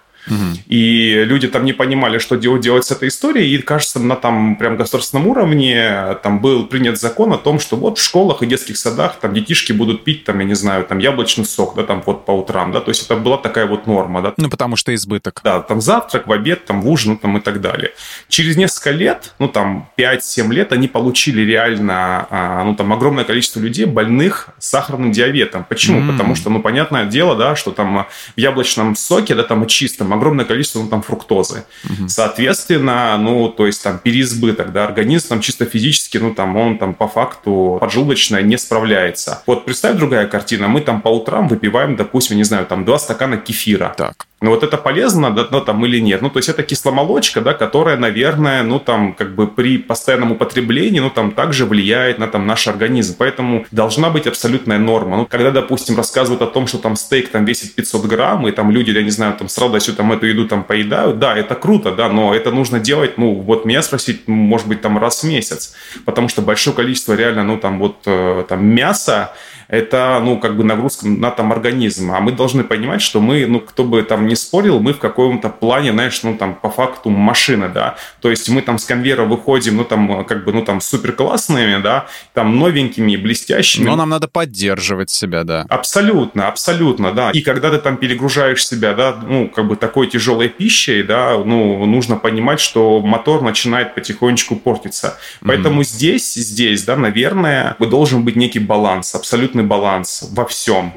И 0.66 1.24
люди 1.24 1.48
там 1.48 1.64
не 1.64 1.72
понимали, 1.72 2.18
что 2.18 2.36
делать, 2.36 2.62
делать 2.62 2.84
с 2.84 2.90
этой 2.90 3.08
историей. 3.08 3.54
И, 3.54 3.58
кажется, 3.58 3.98
на 3.98 4.16
там 4.16 4.56
прям 4.56 4.76
государственном 4.76 5.26
уровне 5.26 6.16
там 6.22 6.40
был 6.40 6.66
принят 6.66 7.00
закон 7.00 7.32
о 7.32 7.38
том, 7.38 7.60
что 7.60 7.76
вот 7.76 7.98
в 7.98 8.02
школах 8.02 8.42
и 8.42 8.46
детских 8.46 8.76
садах 8.76 9.16
там 9.20 9.34
детишки 9.34 9.72
будут 9.72 10.04
пить, 10.04 10.24
там, 10.24 10.38
я 10.38 10.44
не 10.44 10.54
знаю, 10.54 10.84
там 10.84 10.98
яблочный 10.98 11.44
сок, 11.44 11.74
да, 11.76 11.82
там 11.82 12.02
вот 12.04 12.24
по 12.24 12.32
утрам, 12.32 12.72
да, 12.72 12.80
то 12.80 12.90
есть 12.90 13.04
это 13.04 13.16
была 13.16 13.36
такая 13.36 13.66
вот 13.66 13.86
норма, 13.86 14.22
да. 14.22 14.34
Ну, 14.36 14.48
потому 14.48 14.76
что 14.76 14.94
избыток. 14.94 15.40
Да, 15.44 15.60
там 15.60 15.80
завтрак, 15.80 16.26
в 16.26 16.32
обед, 16.32 16.64
там 16.64 16.82
в 16.82 16.88
ужин, 16.88 17.16
там 17.16 17.38
и 17.38 17.40
так 17.40 17.60
далее. 17.60 17.92
Через 18.28 18.56
несколько 18.56 18.90
лет, 18.90 19.34
ну, 19.38 19.48
там 19.48 19.88
5-7 19.98 20.52
лет, 20.52 20.72
они 20.72 20.88
получили 20.88 21.42
реально, 21.42 22.26
а, 22.30 22.64
ну, 22.64 22.74
там 22.74 22.92
огромное 22.92 23.24
количество 23.24 23.60
людей 23.60 23.86
больных 23.86 24.48
сахарным 24.58 25.12
диабетом. 25.12 25.64
Почему? 25.68 26.00
Mm. 26.00 26.12
Потому 26.12 26.34
что, 26.34 26.50
ну, 26.50 26.60
понятное 26.60 27.06
дело, 27.06 27.36
да, 27.36 27.56
что 27.56 27.70
там 27.70 28.06
в 28.36 28.40
яблочном 28.40 28.96
соке, 28.96 29.34
да, 29.34 29.42
там 29.42 29.64
и 29.64 29.68
чистом 29.68 30.09
огромное 30.12 30.44
количество 30.44 30.80
ну, 30.80 30.88
там, 30.88 31.02
фруктозы. 31.02 31.64
Угу. 31.84 32.08
Соответственно, 32.08 33.16
ну, 33.18 33.48
то 33.48 33.66
есть 33.66 33.82
там 33.82 33.98
переизбыток, 33.98 34.72
да, 34.72 34.84
организм 34.84 35.28
там 35.28 35.40
чисто 35.40 35.64
физически, 35.64 36.18
ну, 36.18 36.34
там 36.34 36.56
он 36.56 36.78
там 36.78 36.94
по 36.94 37.08
факту 37.08 37.78
поджелудочная 37.80 38.42
не 38.42 38.58
справляется. 38.58 39.42
Вот 39.46 39.64
представь 39.64 39.96
другая 39.96 40.26
картина, 40.26 40.68
мы 40.68 40.80
там 40.80 41.00
по 41.00 41.08
утрам 41.08 41.48
выпиваем, 41.48 41.96
допустим, 41.96 42.36
не 42.36 42.44
знаю, 42.44 42.66
там 42.66 42.84
два 42.84 42.98
стакана 42.98 43.36
кефира. 43.36 43.94
Так. 43.96 44.26
Ну, 44.42 44.50
вот 44.50 44.62
это 44.62 44.78
полезно, 44.78 45.30
да, 45.30 45.46
ну, 45.50 45.60
там, 45.60 45.84
или 45.84 46.00
нет? 46.00 46.22
Ну, 46.22 46.30
то 46.30 46.38
есть 46.38 46.48
это 46.48 46.62
кисломолочка, 46.62 47.42
да, 47.42 47.52
которая, 47.52 47.98
наверное, 47.98 48.62
ну, 48.62 48.80
там, 48.80 49.12
как 49.12 49.34
бы 49.34 49.46
при 49.46 49.76
постоянном 49.76 50.32
употреблении, 50.32 50.98
ну, 50.98 51.10
там, 51.10 51.32
также 51.32 51.66
влияет 51.66 52.18
на, 52.18 52.26
там, 52.26 52.46
наш 52.46 52.66
организм. 52.66 53.16
Поэтому 53.18 53.66
должна 53.70 54.08
быть 54.08 54.26
абсолютная 54.26 54.78
норма. 54.78 55.18
Ну, 55.18 55.26
когда, 55.26 55.50
допустим, 55.50 55.94
рассказывают 55.94 56.40
о 56.40 56.46
том, 56.46 56.66
что 56.66 56.78
там 56.78 56.96
стейк 56.96 57.28
там 57.28 57.44
весит 57.44 57.74
500 57.74 58.06
грамм, 58.06 58.48
и 58.48 58.52
там 58.52 58.70
люди, 58.70 58.90
я 58.92 59.02
не 59.02 59.10
знаю, 59.10 59.34
там, 59.36 59.50
с 59.50 59.58
радостью 59.58 59.94
там 59.94 60.10
эту 60.10 60.24
еду 60.24 60.48
там 60.48 60.64
поедают, 60.64 61.18
да, 61.18 61.36
это 61.36 61.54
круто, 61.54 61.92
да, 61.92 62.08
но 62.08 62.34
это 62.34 62.50
нужно 62.50 62.80
делать, 62.80 63.18
ну, 63.18 63.34
вот 63.34 63.66
меня 63.66 63.82
спросить, 63.82 64.26
может 64.26 64.66
быть, 64.66 64.80
там 64.80 64.96
раз 64.96 65.22
в 65.22 65.26
месяц, 65.26 65.74
потому 66.06 66.28
что 66.28 66.40
большое 66.40 66.74
количество 66.74 67.12
реально, 67.12 67.44
ну, 67.44 67.58
там, 67.58 67.78
вот, 67.78 67.96
э, 68.06 68.44
там, 68.48 68.64
мяса, 68.64 69.34
это, 69.70 70.20
ну, 70.22 70.38
как 70.38 70.56
бы 70.56 70.64
нагрузка 70.64 71.06
на 71.06 71.30
там 71.30 71.52
организм. 71.52 72.10
А 72.12 72.20
мы 72.20 72.32
должны 72.32 72.64
понимать, 72.64 73.02
что 73.02 73.20
мы, 73.20 73.46
ну, 73.46 73.60
кто 73.60 73.84
бы 73.84 74.02
там 74.02 74.26
ни 74.26 74.34
спорил, 74.34 74.80
мы 74.80 74.92
в 74.92 74.98
каком-то 74.98 75.48
плане, 75.48 75.92
знаешь, 75.92 76.22
ну, 76.22 76.36
там, 76.36 76.54
по 76.54 76.70
факту 76.70 77.10
машина, 77.10 77.68
да. 77.68 77.96
То 78.20 78.30
есть 78.30 78.48
мы 78.48 78.62
там 78.62 78.78
с 78.78 78.84
конвейера 78.84 79.24
выходим, 79.24 79.76
ну, 79.76 79.84
там, 79.84 80.24
как 80.24 80.44
бы, 80.44 80.52
ну, 80.52 80.64
там, 80.64 80.80
супер 80.80 81.12
классными, 81.12 81.80
да, 81.80 82.06
там, 82.34 82.58
новенькими, 82.58 83.16
блестящими. 83.16 83.84
Но 83.84 83.96
нам 83.96 84.08
надо 84.08 84.28
поддерживать 84.28 85.10
себя, 85.10 85.44
да. 85.44 85.66
Абсолютно, 85.68 86.48
абсолютно, 86.48 87.12
да. 87.12 87.30
И 87.30 87.40
когда 87.40 87.70
ты 87.70 87.78
там 87.78 87.96
перегружаешь 87.96 88.66
себя, 88.66 88.94
да, 88.94 89.16
ну, 89.26 89.48
как 89.48 89.68
бы 89.68 89.76
такой 89.76 90.08
тяжелой 90.08 90.48
пищей, 90.48 91.02
да, 91.02 91.38
ну, 91.44 91.86
нужно 91.86 92.16
понимать, 92.16 92.60
что 92.60 93.00
мотор 93.00 93.42
начинает 93.42 93.94
потихонечку 93.94 94.56
портиться. 94.56 95.18
Поэтому 95.44 95.82
mm-hmm. 95.82 95.84
здесь, 95.84 96.34
здесь, 96.34 96.82
да, 96.84 96.96
наверное, 96.96 97.76
должен 97.78 98.24
быть 98.24 98.36
некий 98.36 98.60
баланс, 98.60 99.14
абсолютно 99.14 99.59
абсолютный 99.60 99.64
баланс 99.64 100.28
во 100.32 100.44
всем. 100.46 100.92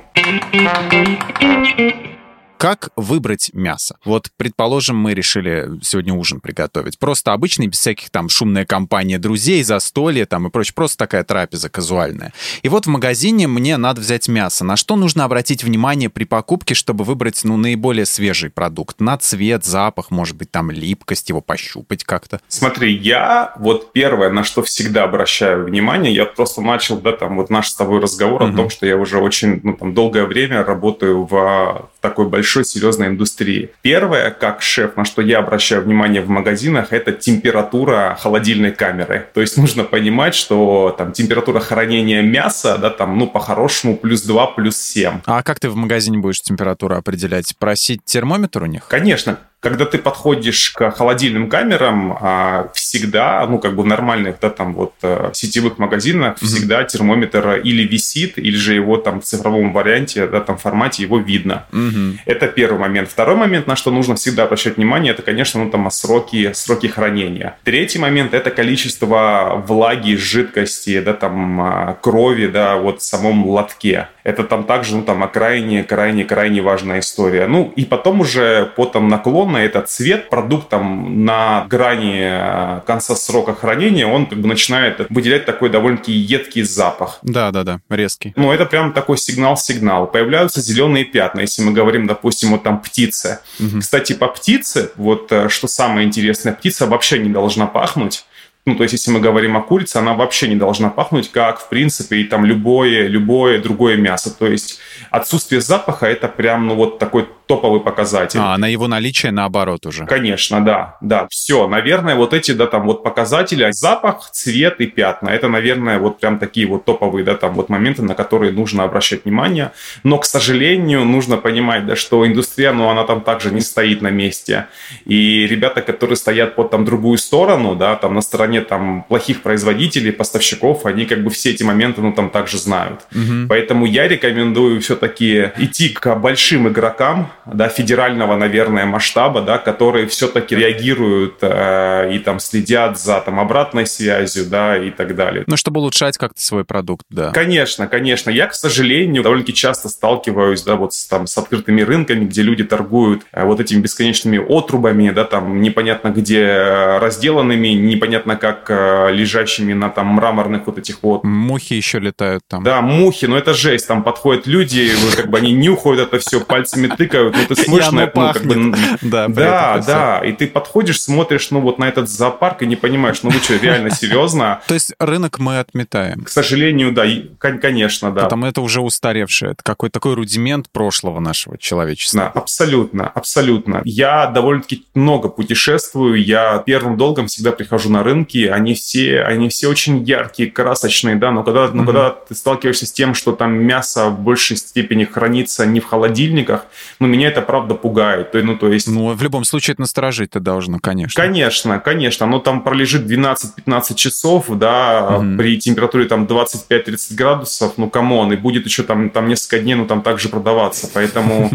Как 2.64 2.92
выбрать 2.96 3.50
мясо? 3.52 3.98
Вот, 4.06 4.30
предположим, 4.38 4.96
мы 4.96 5.14
решили 5.14 5.70
сегодня 5.82 6.14
ужин 6.14 6.40
приготовить. 6.40 6.98
Просто 6.98 7.34
обычный, 7.34 7.68
без 7.68 7.78
всяких 7.80 8.10
там 8.10 8.30
шумная 8.30 8.64
компания 8.66 9.20
друзей, 9.20 9.62
застолье 9.64 10.26
там 10.26 10.48
и 10.48 10.50
прочее. 10.50 10.74
Просто 10.74 11.00
такая 11.00 11.26
трапеза 11.26 11.68
казуальная. 11.68 12.32
И 12.62 12.70
вот 12.70 12.86
в 12.86 12.90
магазине 12.90 13.50
мне 13.50 13.76
надо 13.76 14.00
взять 14.00 14.30
мясо. 14.30 14.64
На 14.64 14.78
что 14.78 14.96
нужно 14.96 15.26
обратить 15.26 15.62
внимание 15.62 16.10
при 16.10 16.24
покупке, 16.24 16.74
чтобы 16.74 17.04
выбрать, 17.04 17.42
ну, 17.44 17.58
наиболее 17.58 18.06
свежий 18.06 18.50
продукт? 18.50 19.02
На 19.02 19.18
цвет, 19.18 19.66
запах, 19.66 20.10
может 20.10 20.38
быть, 20.38 20.50
там 20.50 20.72
липкость, 20.72 21.28
его 21.28 21.42
пощупать 21.42 22.06
как-то? 22.06 22.40
Смотри, 22.48 22.96
я 22.96 23.54
вот 23.60 23.92
первое, 23.92 24.30
на 24.30 24.46
что 24.46 24.64
всегда 24.64 25.04
обращаю 25.04 25.66
внимание, 25.66 26.14
я 26.14 26.24
просто 26.24 26.62
начал, 26.62 26.96
да, 27.02 27.12
там 27.12 27.36
вот 27.36 27.50
наш 27.50 27.68
с 27.68 27.76
тобой 27.76 28.00
разговор 28.00 28.42
угу. 28.42 28.54
о 28.54 28.56
том, 28.56 28.70
что 28.70 28.86
я 28.86 28.96
уже 28.96 29.18
очень, 29.18 29.60
ну, 29.64 29.74
там, 29.74 29.94
долгое 29.94 30.24
время 30.24 30.64
работаю 30.64 31.26
в 31.26 31.90
такой 32.04 32.28
большой 32.28 32.66
серьезной 32.66 33.08
индустрии. 33.08 33.72
Первое, 33.82 34.30
как 34.30 34.62
шеф, 34.62 34.98
на 34.98 35.06
что 35.06 35.22
я 35.22 35.40
обращаю 35.40 35.82
внимание 35.82 36.22
в 36.22 36.30
магазинах, 36.30 36.92
это 36.92 37.14
температура 37.14 38.18
холодильной 38.20 38.72
камеры. 38.72 39.26
То 39.34 39.40
есть 39.40 39.58
нужно 39.58 39.86
понимать, 39.86 40.36
что 40.36 40.94
там 40.98 41.14
температура 41.14 41.62
хранения 41.62 42.22
мяса, 42.22 42.78
да, 42.78 42.90
там, 42.90 43.18
ну, 43.18 43.28
по-хорошему, 43.28 43.96
плюс 43.96 44.22
2, 44.24 44.48
плюс 44.48 44.76
7. 44.78 45.22
А 45.26 45.44
как 45.44 45.62
ты 45.62 45.70
в 45.70 45.76
магазине 45.78 46.18
будешь 46.18 46.42
температуру 46.42 46.96
определять? 46.96 47.56
Просить 47.58 48.04
термометр 48.04 48.64
у 48.64 48.66
них? 48.66 48.86
Конечно 48.90 49.40
когда 49.64 49.86
ты 49.86 49.98
подходишь 49.98 50.72
к 50.72 50.92
холодильным 50.92 51.48
камерам, 51.48 52.18
а, 52.20 52.70
всегда, 52.74 53.48
ну, 53.48 53.60
как 53.60 53.76
бы 53.76 53.84
в 53.84 53.86
нормальных, 53.86 54.36
да, 54.42 54.50
там 54.50 54.74
вот 54.74 54.94
э, 55.02 55.30
сетевых 55.32 55.78
магазинах 55.78 56.36
mm-hmm. 56.36 56.46
всегда 56.46 56.84
термометр 56.84 57.62
или 57.64 57.84
висит, 57.84 58.38
или 58.38 58.58
же 58.58 58.74
его 58.74 58.98
там 58.98 59.22
в 59.22 59.24
цифровом 59.24 59.72
варианте, 59.72 60.28
да, 60.28 60.42
там 60.42 60.58
формате 60.58 61.04
его 61.04 61.18
видно. 61.18 61.66
Mm-hmm. 61.72 62.18
Это 62.26 62.48
первый 62.48 62.78
момент. 62.78 63.10
Второй 63.10 63.38
момент, 63.38 63.66
на 63.66 63.78
что 63.78 63.90
нужно 63.90 64.16
всегда 64.16 64.44
обращать 64.44 64.76
внимание, 64.76 65.14
это, 65.14 65.22
конечно, 65.22 65.64
ну, 65.64 65.70
там 65.70 65.90
сроки, 65.92 66.52
сроки 66.54 66.88
хранения. 66.88 67.56
Третий 67.64 68.00
момент– 68.00 68.34
это 68.36 68.52
количество 68.52 69.64
влаги, 69.66 70.16
жидкости, 70.16 71.00
да, 71.00 71.14
там 71.14 71.62
а, 71.62 71.98
крови, 72.02 72.48
да, 72.48 72.76
вот 72.76 73.00
в 73.00 73.04
самом 73.04 73.46
лотке. 73.46 74.10
Это 74.26 74.44
там 74.44 74.66
также, 74.66 74.98
ну, 74.98 75.04
там, 75.04 75.28
крайне, 75.30 75.84
крайне, 75.84 76.26
крайне 76.26 76.62
важная 76.62 77.00
история. 77.00 77.48
Ну, 77.48 77.72
и 77.78 77.86
потом 77.86 78.20
уже 78.20 78.72
по 78.76 78.86
там 78.86 79.08
наклон 79.08 79.53
на 79.54 79.64
этот 79.64 79.90
цвет, 79.90 80.30
продукт 80.30 80.70
там 80.70 81.26
на 81.26 81.66
грани 81.70 82.20
э, 82.22 82.82
конца 82.86 83.16
срока 83.16 83.56
хранения, 83.56 84.06
он 84.06 84.26
как 84.26 84.40
бы 84.40 84.48
начинает 84.48 85.06
выделять 85.10 85.46
такой 85.46 85.70
довольно-таки 85.70 86.12
едкий 86.12 86.64
запах. 86.64 87.20
Да, 87.24 87.52
да, 87.52 87.64
да, 87.64 87.80
резкий. 87.90 88.34
Ну, 88.36 88.52
это 88.52 88.66
прям 88.66 88.94
такой 88.94 89.18
сигнал-сигнал. 89.18 90.08
Появляются 90.08 90.62
зеленые 90.62 91.06
пятна, 91.06 91.42
если 91.42 91.64
мы 91.64 91.72
говорим, 91.72 92.08
допустим, 92.08 92.52
вот 92.52 92.64
там 92.64 92.82
птицы. 92.82 93.40
Угу. 93.60 93.80
Кстати, 93.80 94.14
по 94.14 94.28
птице, 94.28 94.92
вот 94.96 95.32
э, 95.32 95.50
что 95.50 95.68
самое 95.68 96.08
интересное, 96.08 96.54
птица 96.54 96.86
вообще 96.86 97.20
не 97.20 97.30
должна 97.30 97.68
пахнуть. 97.68 98.26
Ну, 98.66 98.76
то 98.76 98.84
есть, 98.84 98.94
если 98.94 99.12
мы 99.12 99.20
говорим 99.20 99.58
о 99.58 99.62
курице, 99.62 99.98
она 99.98 100.14
вообще 100.14 100.48
не 100.48 100.56
должна 100.56 100.90
пахнуть, 100.90 101.30
как, 101.30 101.60
в 101.60 101.68
принципе, 101.68 102.18
и 102.18 102.24
там 102.24 102.46
любое, 102.46 103.08
любое 103.08 103.62
другое 103.62 103.98
мясо. 103.98 104.34
То 104.34 104.48
есть, 104.48 104.80
отсутствие 105.12 105.60
запаха– 105.60 106.06
это 106.08 106.30
прям, 106.30 106.68
ну, 106.68 106.76
вот 106.76 106.98
такой 106.98 107.28
топовый 107.54 107.82
показатель. 107.82 108.40
А, 108.42 108.58
на 108.58 108.68
его 108.68 108.88
наличие 108.88 109.32
наоборот 109.32 109.86
уже. 109.86 110.06
Конечно, 110.06 110.66
да, 110.66 110.98
да. 111.02 111.28
Все, 111.30 111.68
наверное, 111.68 112.16
вот 112.16 112.34
эти, 112.34 112.52
да, 112.52 112.66
там 112.66 112.84
вот 112.86 113.04
показатели, 113.04 113.70
запах, 113.72 114.30
цвет 114.32 114.82
и 114.82 114.88
пятна, 114.88 115.30
это, 115.30 115.48
наверное, 115.48 116.00
вот 116.00 116.20
прям 116.20 116.40
такие 116.40 116.66
вот 116.66 116.86
топовые, 116.86 117.24
да, 117.24 117.36
там 117.36 117.54
вот 117.54 117.70
моменты, 117.70 118.02
на 118.02 118.16
которые 118.16 118.52
нужно 118.52 118.84
обращать 118.84 119.26
внимание. 119.26 119.72
Но, 120.04 120.18
к 120.18 120.26
сожалению, 120.26 121.06
нужно 121.06 121.38
понимать, 121.38 121.86
да, 121.86 121.96
что 121.96 122.26
индустрия, 122.26 122.74
ну, 122.74 122.90
она 122.90 123.04
там 123.04 123.22
также 123.22 123.52
не 123.52 123.62
стоит 123.62 124.02
на 124.02 124.10
месте. 124.10 124.66
И 125.06 125.46
ребята, 125.46 125.82
которые 125.82 126.16
стоят 126.16 126.56
под 126.56 126.72
там 126.72 126.86
другую 126.86 127.18
сторону, 127.18 127.76
да, 127.76 127.96
там 127.96 128.16
на 128.16 128.22
стороне 128.22 128.62
там 128.62 129.04
плохих 129.04 129.42
производителей, 129.42 130.12
поставщиков, 130.12 130.86
они 130.86 131.06
как 131.06 131.24
бы 131.24 131.30
все 131.30 131.52
эти 131.52 131.64
моменты, 131.64 132.02
ну, 132.02 132.14
там 132.14 132.30
также 132.30 132.58
знают. 132.58 133.02
Угу. 133.12 133.48
Поэтому 133.50 133.86
я 133.86 134.08
рекомендую 134.08 134.82
все-таки 134.82 135.52
идти 135.58 135.90
к 135.90 136.16
большим 136.16 136.68
игрокам, 136.68 137.32
да, 137.46 137.68
федерального, 137.68 138.36
наверное, 138.36 138.86
масштаба, 138.86 139.42
да, 139.42 139.58
которые 139.58 140.08
все-таки 140.08 140.56
реагируют 140.56 141.38
э, 141.42 142.14
и 142.14 142.20
там 142.20 142.40
следят 142.40 143.00
за 143.00 143.20
там 143.22 143.40
обратной 143.40 143.86
связью, 143.86 144.46
да, 144.46 144.78
и 144.78 144.90
так 144.90 145.16
далее. 145.16 145.44
Ну, 145.48 145.58
чтобы 145.58 145.80
улучшать 145.80 146.18
как-то 146.18 146.42
свой 146.42 146.66
продукт, 146.66 147.06
да. 147.10 147.32
Конечно, 147.32 147.88
конечно. 147.88 148.30
Я, 148.30 148.48
к 148.48 148.56
сожалению, 148.56 149.24
довольно-таки 149.24 149.54
часто 149.54 149.90
сталкиваюсь, 149.90 150.64
да, 150.64 150.76
вот 150.76 150.94
с, 150.94 151.06
там, 151.08 151.28
с 151.28 151.38
открытыми 151.38 151.82
рынками, 151.82 152.26
где 152.26 152.42
люди 152.42 152.64
торгуют 152.64 153.24
э, 153.32 153.44
вот 153.44 153.60
этими 153.60 153.82
бесконечными 153.82 154.38
отрубами, 154.38 155.10
да, 155.10 155.26
там 155.26 155.62
непонятно 155.62 156.10
где 156.10 156.42
э, 156.42 156.98
разделанными, 157.00 157.70
непонятно 157.70 158.36
как 158.36 158.66
э, 158.70 159.12
лежащими 159.12 159.74
на 159.74 159.90
там 159.90 160.08
мраморных 160.08 160.68
вот 160.68 160.78
этих 160.78 161.00
вот. 161.02 161.24
Мухи 161.24 161.74
еще 161.74 162.00
летают 162.00 162.44
там. 162.48 162.64
Да, 162.64 162.82
мухи, 162.82 163.26
но 163.26 163.38
это 163.38 163.54
жесть. 163.54 163.88
Там 163.88 164.04
подходят 164.04 164.48
люди, 164.48 164.92
как 165.16 165.30
бы 165.30 165.38
они 165.38 165.52
нюхают 165.54 166.00
это 166.00 166.20
все, 166.20 166.40
пальцами 166.40 166.88
тыкают, 166.88 167.33
ну, 167.34 167.46
ты 167.48 167.56
смотришь 167.64 167.92
на 167.92 168.02
это, 168.02 168.20
ну, 168.20 168.34
как 168.34 168.44
бы... 168.46 168.74
Да, 169.02 169.28
да, 169.28 169.84
да, 169.86 170.22
и 170.24 170.32
ты 170.32 170.48
подходишь, 170.48 171.02
смотришь, 171.02 171.52
ну, 171.52 171.60
вот 171.60 171.80
на 171.80 171.88
этот 171.88 172.10
зоопарк 172.10 172.62
и 172.62 172.66
не 172.66 172.76
понимаешь, 172.76 173.24
ну, 173.24 173.30
вы 173.30 173.40
что, 173.40 173.58
реально 173.58 173.90
серьезно? 173.96 174.62
То 174.68 174.74
есть 174.74 174.94
рынок 175.00 175.40
мы 175.40 175.60
отметаем? 175.60 176.24
К 176.24 176.30
сожалению, 176.30 176.92
да, 176.92 177.06
конечно, 177.40 178.12
да. 178.12 178.24
Потому 178.24 178.46
это 178.46 178.62
уже 178.62 178.82
устаревшее, 178.82 179.52
это 179.52 179.64
какой-то 179.64 179.94
такой 179.94 180.14
рудимент 180.16 180.70
прошлого 180.70 181.20
нашего 181.20 181.58
человечества. 181.58 182.32
Да, 182.34 182.40
абсолютно, 182.40 183.08
абсолютно. 183.08 183.82
Я 183.84 184.28
довольно-таки 184.28 184.86
много 184.94 185.30
путешествую, 185.30 186.24
я 186.24 186.60
первым 186.66 186.98
долгом 186.98 187.28
всегда 187.28 187.52
прихожу 187.52 187.90
на 187.90 188.04
рынки, 188.04 188.46
они 188.46 188.74
все, 188.74 189.24
они 189.24 189.50
все 189.50 189.68
очень 189.70 190.04
яркие, 190.04 190.52
красочные, 190.52 191.16
да, 191.16 191.32
но 191.32 191.44
когда, 191.44 191.68
но 191.70 191.86
когда 191.86 192.10
ты 192.12 192.36
сталкиваешься 192.36 192.86
с 192.86 192.92
тем, 192.92 193.14
что 193.14 193.34
там 193.34 193.54
мясо 193.54 194.10
в 194.10 194.20
большей 194.20 194.58
степени 194.58 195.06
хранится 195.06 195.66
не 195.66 195.80
в 195.80 195.86
холодильниках, 195.86 196.66
ну, 197.00 197.08
меня 197.08 197.23
это 197.24 197.42
правда 197.42 197.76
пугает. 197.76 198.34
Ну, 198.34 198.58
то 198.58 198.72
есть... 198.72 198.88
Ну, 198.88 199.14
в 199.14 199.24
любом 199.24 199.44
случае 199.44 199.74
это 199.74 199.82
насторожить-то 199.82 200.40
должно, 200.40 200.80
конечно. 200.80 201.22
Конечно, 201.22 201.80
конечно. 201.80 202.26
Оно 202.26 202.40
там 202.40 202.62
пролежит 202.62 203.04
12-15 203.04 203.96
часов, 203.96 204.46
да, 204.50 205.18
угу. 205.18 205.38
при 205.38 205.60
температуре 205.60 206.06
там 206.06 206.26
25-30 206.26 207.16
градусов, 207.16 207.74
ну, 207.78 207.90
come 207.90 208.15
on, 208.15 208.34
и 208.34 208.36
будет 208.36 208.66
еще 208.66 208.84
там, 208.84 209.10
там 209.10 209.28
несколько 209.28 209.60
дней, 209.60 209.76
ну, 209.76 209.86
там 209.86 210.02
также 210.02 210.30
продаваться. 210.30 210.90
Поэтому, 210.94 211.52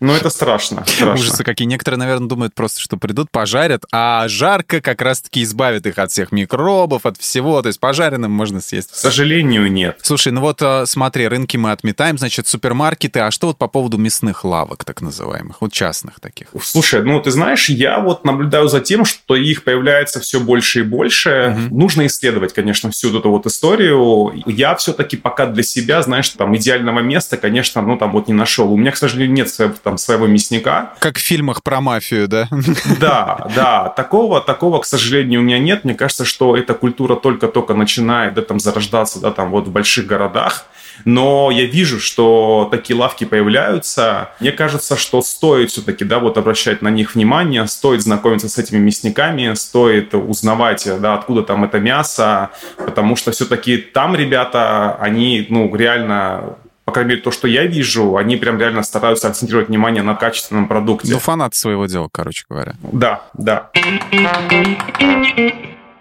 ну, 0.00 0.12
это 0.12 0.30
страшно. 0.30 0.84
Ужасы 1.14 1.44
какие. 1.44 1.66
Некоторые, 1.66 1.98
наверное, 1.98 2.28
думают 2.28 2.54
просто, 2.54 2.80
что 2.80 2.96
придут, 2.96 3.30
пожарят, 3.30 3.84
а 3.92 4.28
жарко 4.28 4.80
как 4.80 5.00
раз-таки 5.02 5.42
избавит 5.42 5.86
их 5.86 5.98
от 5.98 6.10
всех 6.10 6.32
микробов, 6.32 7.06
от 7.06 7.16
всего. 7.16 7.62
То 7.62 7.68
есть 7.68 7.80
пожаренным 7.80 8.30
можно 8.30 8.60
съесть. 8.60 8.92
К 8.92 8.94
сожалению, 8.94 9.70
нет. 9.70 9.98
Слушай, 10.02 10.32
ну 10.32 10.40
вот 10.40 10.60
э, 10.62 10.84
смотри, 10.86 11.28
рынки 11.28 11.56
мы 11.56 11.72
отметаем, 11.72 12.18
значит, 12.18 12.46
супермаркеты. 12.46 13.20
А 13.20 13.30
что 13.30 13.48
вот 13.48 13.58
по 13.58 13.68
поводу 13.68 13.98
мясных 13.98 14.44
лавок, 14.44 14.83
так 14.84 15.00
называемых, 15.02 15.60
вот 15.60 15.72
частных 15.72 16.20
таких? 16.20 16.48
Слушай, 16.62 17.02
ну 17.02 17.20
ты 17.20 17.30
знаешь, 17.30 17.68
я 17.68 17.98
вот 17.98 18.24
наблюдаю 18.24 18.68
за 18.68 18.80
тем, 18.80 19.04
что 19.04 19.36
их 19.36 19.64
появляется 19.64 20.20
все 20.20 20.40
больше 20.40 20.80
и 20.80 20.82
больше. 20.82 21.56
Угу. 21.56 21.76
Нужно 21.76 22.06
исследовать, 22.06 22.52
конечно, 22.52 22.90
всю 22.90 23.16
эту 23.16 23.30
вот 23.30 23.46
историю. 23.46 24.32
Я 24.46 24.74
все-таки 24.76 25.16
пока 25.16 25.46
для 25.46 25.62
себя, 25.62 26.02
знаешь, 26.02 26.28
там 26.30 26.56
идеального 26.56 27.00
места, 27.00 27.36
конечно, 27.36 27.82
ну 27.82 27.96
там 27.96 28.12
вот 28.12 28.28
не 28.28 28.34
нашел. 28.34 28.72
У 28.72 28.76
меня, 28.76 28.90
к 28.90 28.96
сожалению, 28.96 29.34
нет 29.34 29.48
своего, 29.48 29.74
там 29.82 29.98
своего 29.98 30.26
мясника. 30.26 30.94
Как 31.00 31.16
в 31.18 31.20
фильмах 31.20 31.62
про 31.62 31.80
мафию, 31.80 32.28
да? 32.28 32.48
Да, 33.00 33.50
да. 33.54 33.88
Такого, 33.96 34.40
такого, 34.40 34.80
к 34.80 34.86
сожалению, 34.86 35.40
у 35.40 35.42
меня 35.42 35.58
нет. 35.58 35.84
Мне 35.84 35.94
кажется, 35.94 36.24
что 36.24 36.56
эта 36.56 36.74
культура 36.74 37.16
только-только 37.16 37.74
начинает 37.74 38.34
да, 38.34 38.42
там 38.42 38.60
зарождаться, 38.60 39.20
да, 39.20 39.30
там 39.30 39.50
вот 39.50 39.68
в 39.68 39.72
больших 39.72 40.06
городах. 40.06 40.66
Но 41.04 41.50
я 41.50 41.66
вижу, 41.66 42.00
что 42.00 42.68
такие 42.70 42.96
лавки 42.96 43.24
появляются. 43.24 44.30
Мне 44.40 44.52
кажется, 44.52 44.96
что 44.96 45.22
стоит 45.22 45.70
все-таки, 45.70 46.04
да, 46.04 46.18
вот 46.18 46.38
обращать 46.38 46.82
на 46.82 46.88
них 46.88 47.14
внимание, 47.14 47.66
стоит 47.66 48.02
знакомиться 48.02 48.48
с 48.48 48.58
этими 48.58 48.78
мясниками, 48.78 49.54
стоит 49.54 50.14
узнавать, 50.14 50.88
да, 51.00 51.14
откуда 51.14 51.42
там 51.42 51.64
это 51.64 51.78
мясо, 51.80 52.50
потому 52.76 53.16
что 53.16 53.32
все-таки 53.32 53.76
там 53.76 54.14
ребята, 54.14 54.96
они, 54.96 55.46
ну, 55.48 55.74
реально 55.74 56.56
по 56.84 56.92
крайней 56.92 57.10
мере, 57.10 57.22
то, 57.22 57.30
что 57.30 57.48
я 57.48 57.64
вижу, 57.64 58.16
они 58.16 58.36
прям 58.36 58.58
реально 58.58 58.82
стараются 58.82 59.28
акцентировать 59.28 59.68
внимание 59.68 60.02
на 60.02 60.14
качественном 60.14 60.68
продукте. 60.68 61.12
Ну, 61.12 61.18
фанат 61.18 61.54
своего 61.54 61.86
дела, 61.86 62.08
короче 62.12 62.44
говоря. 62.48 62.74
Да, 62.82 63.22
да. 63.32 63.70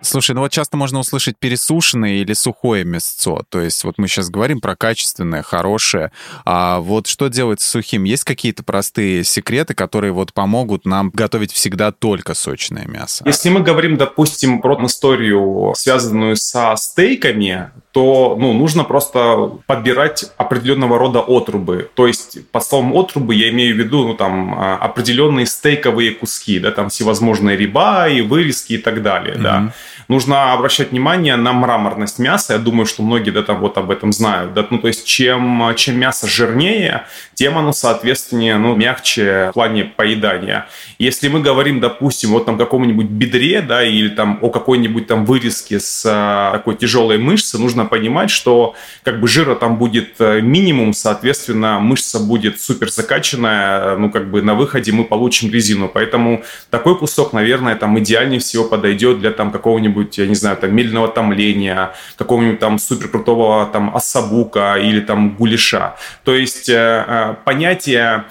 Слушай, 0.04 0.36
ну 0.36 0.42
вот 0.42 0.52
часто 0.52 0.76
можно 0.78 1.00
услышать 1.00 1.38
пересушенное 1.38 2.16
или 2.16 2.34
сухое 2.34 2.84
мясцо. 2.84 3.44
То 3.50 3.62
есть 3.62 3.84
вот 3.84 3.98
мы 3.98 4.08
сейчас 4.08 4.30
говорим 4.30 4.60
про 4.60 4.76
качественное, 4.76 5.42
хорошее. 5.44 6.12
А 6.46 6.80
вот 6.80 7.08
что 7.08 7.30
делать 7.30 7.62
с 7.62 7.68
сухим? 7.68 8.04
Есть 8.04 8.26
какие-то 8.26 8.64
простые 8.64 9.24
секреты, 9.24 9.74
которые 9.74 10.12
вот 10.12 10.34
помогут 10.34 10.86
нам 10.86 11.10
готовить 11.14 11.54
всегда 11.54 11.92
только 11.92 12.34
сочное 12.34 12.86
мясо? 12.86 13.24
Если 13.26 13.50
мы 13.50 13.62
говорим, 13.62 13.98
допустим, 13.98 14.62
про 14.62 14.74
историю, 14.86 15.74
связанную 15.78 16.36
со 16.36 16.76
стейками, 16.76 17.72
то 17.92 18.36
ну, 18.40 18.54
нужно 18.54 18.84
просто 18.84 19.52
подбирать 19.68 20.26
определенного 20.38 20.98
рода 20.98 21.20
отрубы. 21.20 21.90
То 21.94 22.08
есть 22.08 22.46
под 22.50 22.66
словом 22.66 22.94
отрубы 22.94 23.36
я 23.36 23.50
имею 23.50 23.76
в 23.76 23.80
виду 23.80 24.08
ну, 24.08 24.16
там, 24.16 24.56
а, 24.56 24.78
определенные 24.78 25.46
стейковые 25.46 26.12
куски, 26.12 26.60
да, 26.60 26.72
там 26.72 26.90
всевозможные 26.90 27.56
риба 27.56 28.10
и 28.10 28.22
вырезки 28.22 28.74
и 28.74 28.78
так 28.78 29.02
далее. 29.04 29.36
Mm-hmm. 29.36 29.42
Да 29.42 29.74
нужно 30.08 30.54
обращать 30.54 30.92
внимание 30.92 31.36
на 31.36 31.54
мраморность 31.54 32.20
мяса. 32.20 32.54
Я 32.54 32.60
думаю, 32.60 32.86
что 32.86 33.04
многие 33.04 33.32
да, 33.32 33.44
там 33.44 33.60
вот 33.60 33.78
об 33.78 33.92
этом 33.92 34.12
знают. 34.12 34.54
Да? 34.54 34.66
Ну, 34.70 34.80
то 34.80 34.88
есть 34.88 35.06
чем, 35.06 35.74
чем 35.76 36.00
мясо 36.00 36.28
жирнее, 36.28 37.06
тем 37.34 37.58
оно, 37.58 37.74
соответственно, 37.74 38.58
ну, 38.58 38.76
мягче 38.76 39.50
в 39.52 39.54
плане 39.54 39.86
поедания. 39.86 40.68
Если 41.00 41.28
мы 41.28 41.42
говорим, 41.42 41.80
допустим, 41.80 42.32
вот 42.32 42.46
там 42.46 42.58
каком-нибудь 42.58 43.08
бедре, 43.08 43.62
да, 43.62 43.84
или 43.84 44.10
там 44.10 44.40
о 44.42 44.50
какой-нибудь 44.50 45.08
там 45.08 45.26
вырезке 45.26 45.80
с 45.80 46.04
а, 46.06 46.54
такой 46.54 46.76
тяжелой 46.76 47.18
мышцы, 47.18 47.58
нужно 47.58 47.86
понимать, 47.86 48.30
что 48.30 48.76
как 49.04 49.20
бы 49.20 49.28
жира 49.28 49.56
там 49.56 49.78
будет 49.78 50.16
э, 50.20 50.42
минимум, 50.42 50.94
соответственно, 50.94 51.80
мышца 51.80 52.20
будет 52.20 52.62
супер 52.62 52.90
закачанная, 52.90 53.98
ну, 53.98 54.10
как 54.10 54.30
бы 54.30 54.42
на 54.42 54.56
выходе 54.56 54.92
мы 54.92 55.04
получим 55.04 55.52
резину. 55.52 55.90
Поэтому 55.94 56.44
такой 56.70 56.98
кусок, 56.98 57.34
наверное, 57.34 57.76
там 57.76 57.98
идеальнее 58.00 58.40
всего 58.40 58.64
подойдет 58.64 59.20
для 59.20 59.32
там 59.32 59.52
какого-нибудь 59.52 60.03
какого-нибудь, 60.04 60.18
я 60.18 60.28
не 60.28 60.36
знаю, 60.36 60.58
там, 60.58 60.76
медленного 60.76 61.08
томления, 61.08 61.94
какого-нибудь 62.18 62.60
там 62.60 62.80
супер 62.80 63.10
крутого 63.10 63.66
там 63.72 63.96
ассабука 63.96 64.76
или 64.76 65.00
там 65.00 65.36
гулеша. 65.36 65.96
То 66.24 66.36
есть 66.36 66.70
э, 66.70 67.06
э 67.08 67.36
понятие 67.46 68.24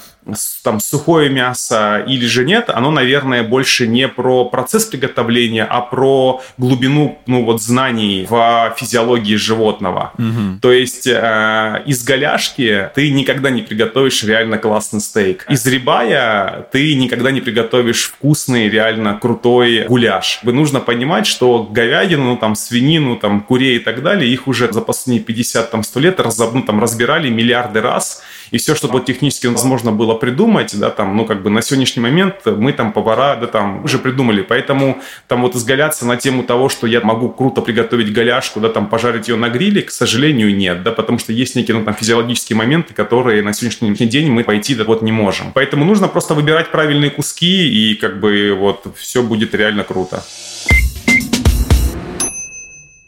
там 0.63 0.81
сухое 0.81 1.29
мясо 1.29 2.05
или 2.07 2.27
же 2.27 2.45
нет, 2.45 2.71
оно, 2.71 2.91
наверное, 2.91 3.43
больше 3.43 3.87
не 3.87 4.09
про 4.09 4.45
процесс 4.45 4.85
приготовления, 4.85 5.65
а 5.65 5.81
про 5.81 6.41
глубину, 6.59 7.19
ну 7.27 7.45
вот, 7.45 7.61
знаний 7.63 8.27
в 8.29 8.75
физиологии 8.77 9.35
животного. 9.35 10.13
Угу. 10.19 10.61
То 10.61 10.73
есть 10.73 11.07
э, 11.07 11.83
из 11.87 12.05
голяшки 12.05 12.91
ты 12.95 13.11
никогда 13.11 13.51
не 13.51 13.63
приготовишь 13.63 14.23
реально 14.23 14.59
классный 14.59 15.01
стейк. 15.01 15.47
Из 15.49 15.67
рибая 15.67 16.67
ты 16.71 16.95
никогда 16.95 17.31
не 17.31 17.41
приготовишь 17.41 18.13
вкусный, 18.15 18.69
реально 18.69 19.19
крутой 19.21 19.87
гуляш. 19.89 20.41
Вы 20.45 20.53
нужно 20.53 20.81
понимать, 20.81 21.27
что 21.27 21.65
говядину, 21.65 22.25
ну, 22.25 22.37
там, 22.37 22.55
свинину, 22.55 23.17
там, 23.17 23.41
курей 23.41 23.77
и 23.77 23.81
так 23.81 24.03
далее, 24.03 24.33
их 24.33 24.47
уже 24.47 24.73
за 24.73 24.81
последние 24.81 25.25
50-100 25.25 25.67
там, 25.71 25.83
лет 25.97 26.21
раз, 26.21 26.39
ну, 26.39 26.63
там, 26.63 26.81
разбирали 26.81 27.29
миллиарды 27.29 27.81
раз, 27.81 28.23
и 28.53 28.59
все, 28.59 28.75
что 28.75 28.87
вот 28.87 29.07
технически 29.07 29.47
возможно 29.47 29.93
было 29.93 30.15
придумать, 30.15 30.79
да, 30.79 30.91
там, 30.91 31.17
ну, 31.17 31.25
как 31.25 31.43
бы 31.43 31.51
на 31.51 31.63
сегодняшний 31.63 32.03
момент 32.03 32.35
мы 32.45 32.75
там 32.75 32.93
повара, 32.93 33.35
да, 33.37 33.47
там, 33.47 33.83
уже 33.83 33.99
придумали. 33.99 34.43
Поэтому 34.43 34.99
там 35.27 35.41
вот 35.41 35.57
изгаляться 35.57 36.07
на 36.07 36.19
тему 36.19 36.43
того, 36.43 36.69
что 36.69 36.87
я 36.87 37.01
могу 37.01 37.31
круто 37.31 37.63
приготовить 37.63 38.13
голяшку, 38.13 38.61
да, 38.61 38.69
там, 38.69 38.89
пожарить 38.89 39.29
ее 39.29 39.37
на 39.37 39.49
гриле, 39.49 39.81
к 39.81 39.91
сожалению, 39.91 40.55
нет, 40.55 40.83
да, 40.83 40.93
потому 40.93 41.19
что 41.19 41.33
есть 41.33 41.57
некие, 41.57 41.79
ну, 41.79 41.85
там, 41.85 41.95
физиологические 41.95 42.57
моменты, 42.57 42.93
которые 42.93 43.43
на 43.43 43.55
сегодняшний 43.55 44.07
день 44.07 44.31
мы 44.31 44.45
пойти, 44.45 44.75
да, 44.75 44.85
вот 44.85 45.01
не 45.01 45.13
можем. 45.13 45.53
Поэтому 45.55 45.87
нужно 45.87 46.09
просто 46.09 46.35
выбирать 46.35 46.71
правильные 46.71 47.11
куски, 47.11 47.93
и 47.93 47.95
как 47.95 48.21
бы 48.21 48.55
вот 48.55 48.87
все 48.99 49.23
будет 49.23 49.55
реально 49.55 49.83
круто. 49.83 50.23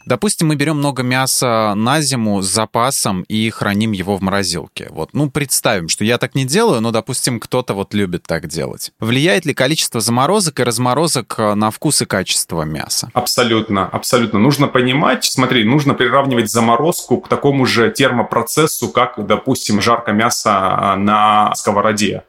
Допустим, 0.06 0.48
мы 0.48 0.56
берем 0.56 0.76
много 0.76 1.02
мяса 1.02 1.74
на 1.74 2.00
зиму 2.00 2.42
с 2.42 2.46
запасом 2.46 3.22
и 3.22 3.48
храним 3.50 3.92
его 3.92 4.16
в 4.16 4.22
морозилке. 4.22 4.88
Вот, 4.90 5.10
ну, 5.12 5.30
представим, 5.30 5.88
что 5.88 6.04
я 6.04 6.18
так 6.18 6.34
не 6.34 6.44
делаю, 6.44 6.80
но, 6.80 6.90
допустим, 6.90 7.40
кто-то 7.40 7.74
вот 7.74 7.94
любит 7.94 8.24
так 8.24 8.46
делать. 8.46 8.92
Влияет 9.00 9.46
ли 9.46 9.54
количество 9.54 10.00
заморозок 10.00 10.60
и 10.60 10.64
разморозок 10.64 11.34
э, 11.38 11.54
на 11.54 11.70
вкус 11.70 12.02
и 12.02 12.04
качество 12.04 12.62
мяса? 12.62 13.10
Абсолютно, 13.14 13.86
абсолютно. 13.86 14.38
Нужно 14.38 14.66
понимать, 14.66 15.24
смотри, 15.24 15.64
нужно 15.64 15.94
приравнивать 15.94 16.50
заморозку 16.50 17.20
к 17.20 17.28
такому 17.28 17.64
же 17.64 17.90
термопроцессу, 17.90 18.88
как, 18.88 19.14
допустим, 19.26 19.80
жарка 19.80 20.12
мяса 20.12 20.94
на 20.98 21.54
сковороде. 21.54 22.24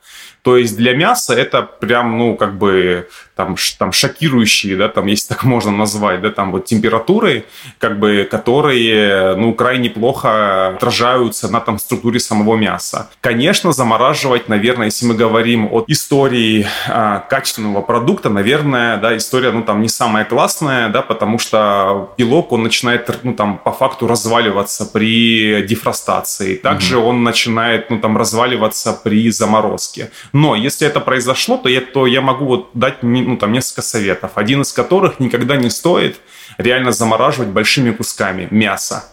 То 0.46 0.58
есть 0.58 0.78
для 0.78 0.96
мяса 0.96 1.34
это 1.34 1.64
прям, 1.64 2.18
ну, 2.20 2.36
как 2.36 2.58
бы 2.58 3.10
там, 3.36 3.56
там 3.78 3.92
шокирующие, 3.92 4.78
да, 4.78 4.88
там, 4.88 5.08
если 5.08 5.28
так 5.30 5.44
можно 5.44 5.72
назвать, 5.72 6.22
да, 6.22 6.30
там 6.30 6.52
вот 6.52 6.66
температуры, 6.66 7.46
как 7.80 8.00
бы, 8.00 8.28
которые, 8.30 9.36
ну, 9.36 9.54
крайне 9.54 9.90
плохо 9.90 10.68
отражаются 10.76 11.52
на 11.52 11.60
там 11.60 11.78
структуре 11.78 12.20
самого 12.20 12.56
мяса. 12.56 13.10
Конечно, 13.22 13.74
замораживать, 13.74 14.48
наверное, 14.48 14.86
если 14.86 15.06
мы 15.06 15.16
говорим 15.16 15.68
о 15.72 15.84
истории 15.88 16.66
а, 16.88 17.20
качественного 17.20 17.82
продукта, 17.82 18.30
наверное, 18.30 18.98
да, 18.98 19.16
история, 19.18 19.52
ну, 19.52 19.64
там, 19.64 19.82
не 19.82 19.90
самая 19.90 20.24
классная, 20.24 20.90
да, 20.90 21.02
потому 21.02 21.38
что 21.38 22.14
белок, 22.18 22.54
он 22.54 22.64
начинает, 22.64 23.10
ну, 23.24 23.34
там, 23.34 23.58
по 23.58 23.72
факту 23.72 24.08
разваливаться 24.08 24.86
при 24.86 25.62
дефростации. 25.64 26.56
Также 26.56 26.96
mm-hmm. 26.96 27.10
он 27.10 27.24
начинает, 27.24 27.90
ну, 27.90 28.00
там, 28.00 28.18
разваливаться 28.18 28.94
при 28.94 29.30
заморозке. 29.30 30.12
Но 30.32 30.56
если 30.56 30.88
это 30.88 31.02
произошло, 31.02 31.58
то 31.58 31.68
я, 31.68 31.82
то 31.82 32.08
я 32.08 32.22
могу 32.22 32.46
вот 32.46 32.70
дать 32.74 33.04
ну, 33.26 33.38
там 33.38 33.52
несколько 33.52 33.82
советов, 33.82 34.32
один 34.36 34.62
из 34.62 34.72
которых 34.72 35.20
никогда 35.20 35.58
не 35.58 35.70
стоит 35.70 36.20
реально 36.58 36.92
замораживать 36.92 37.50
большими 37.50 37.92
кусками 37.92 38.48
мяса. 38.52 39.06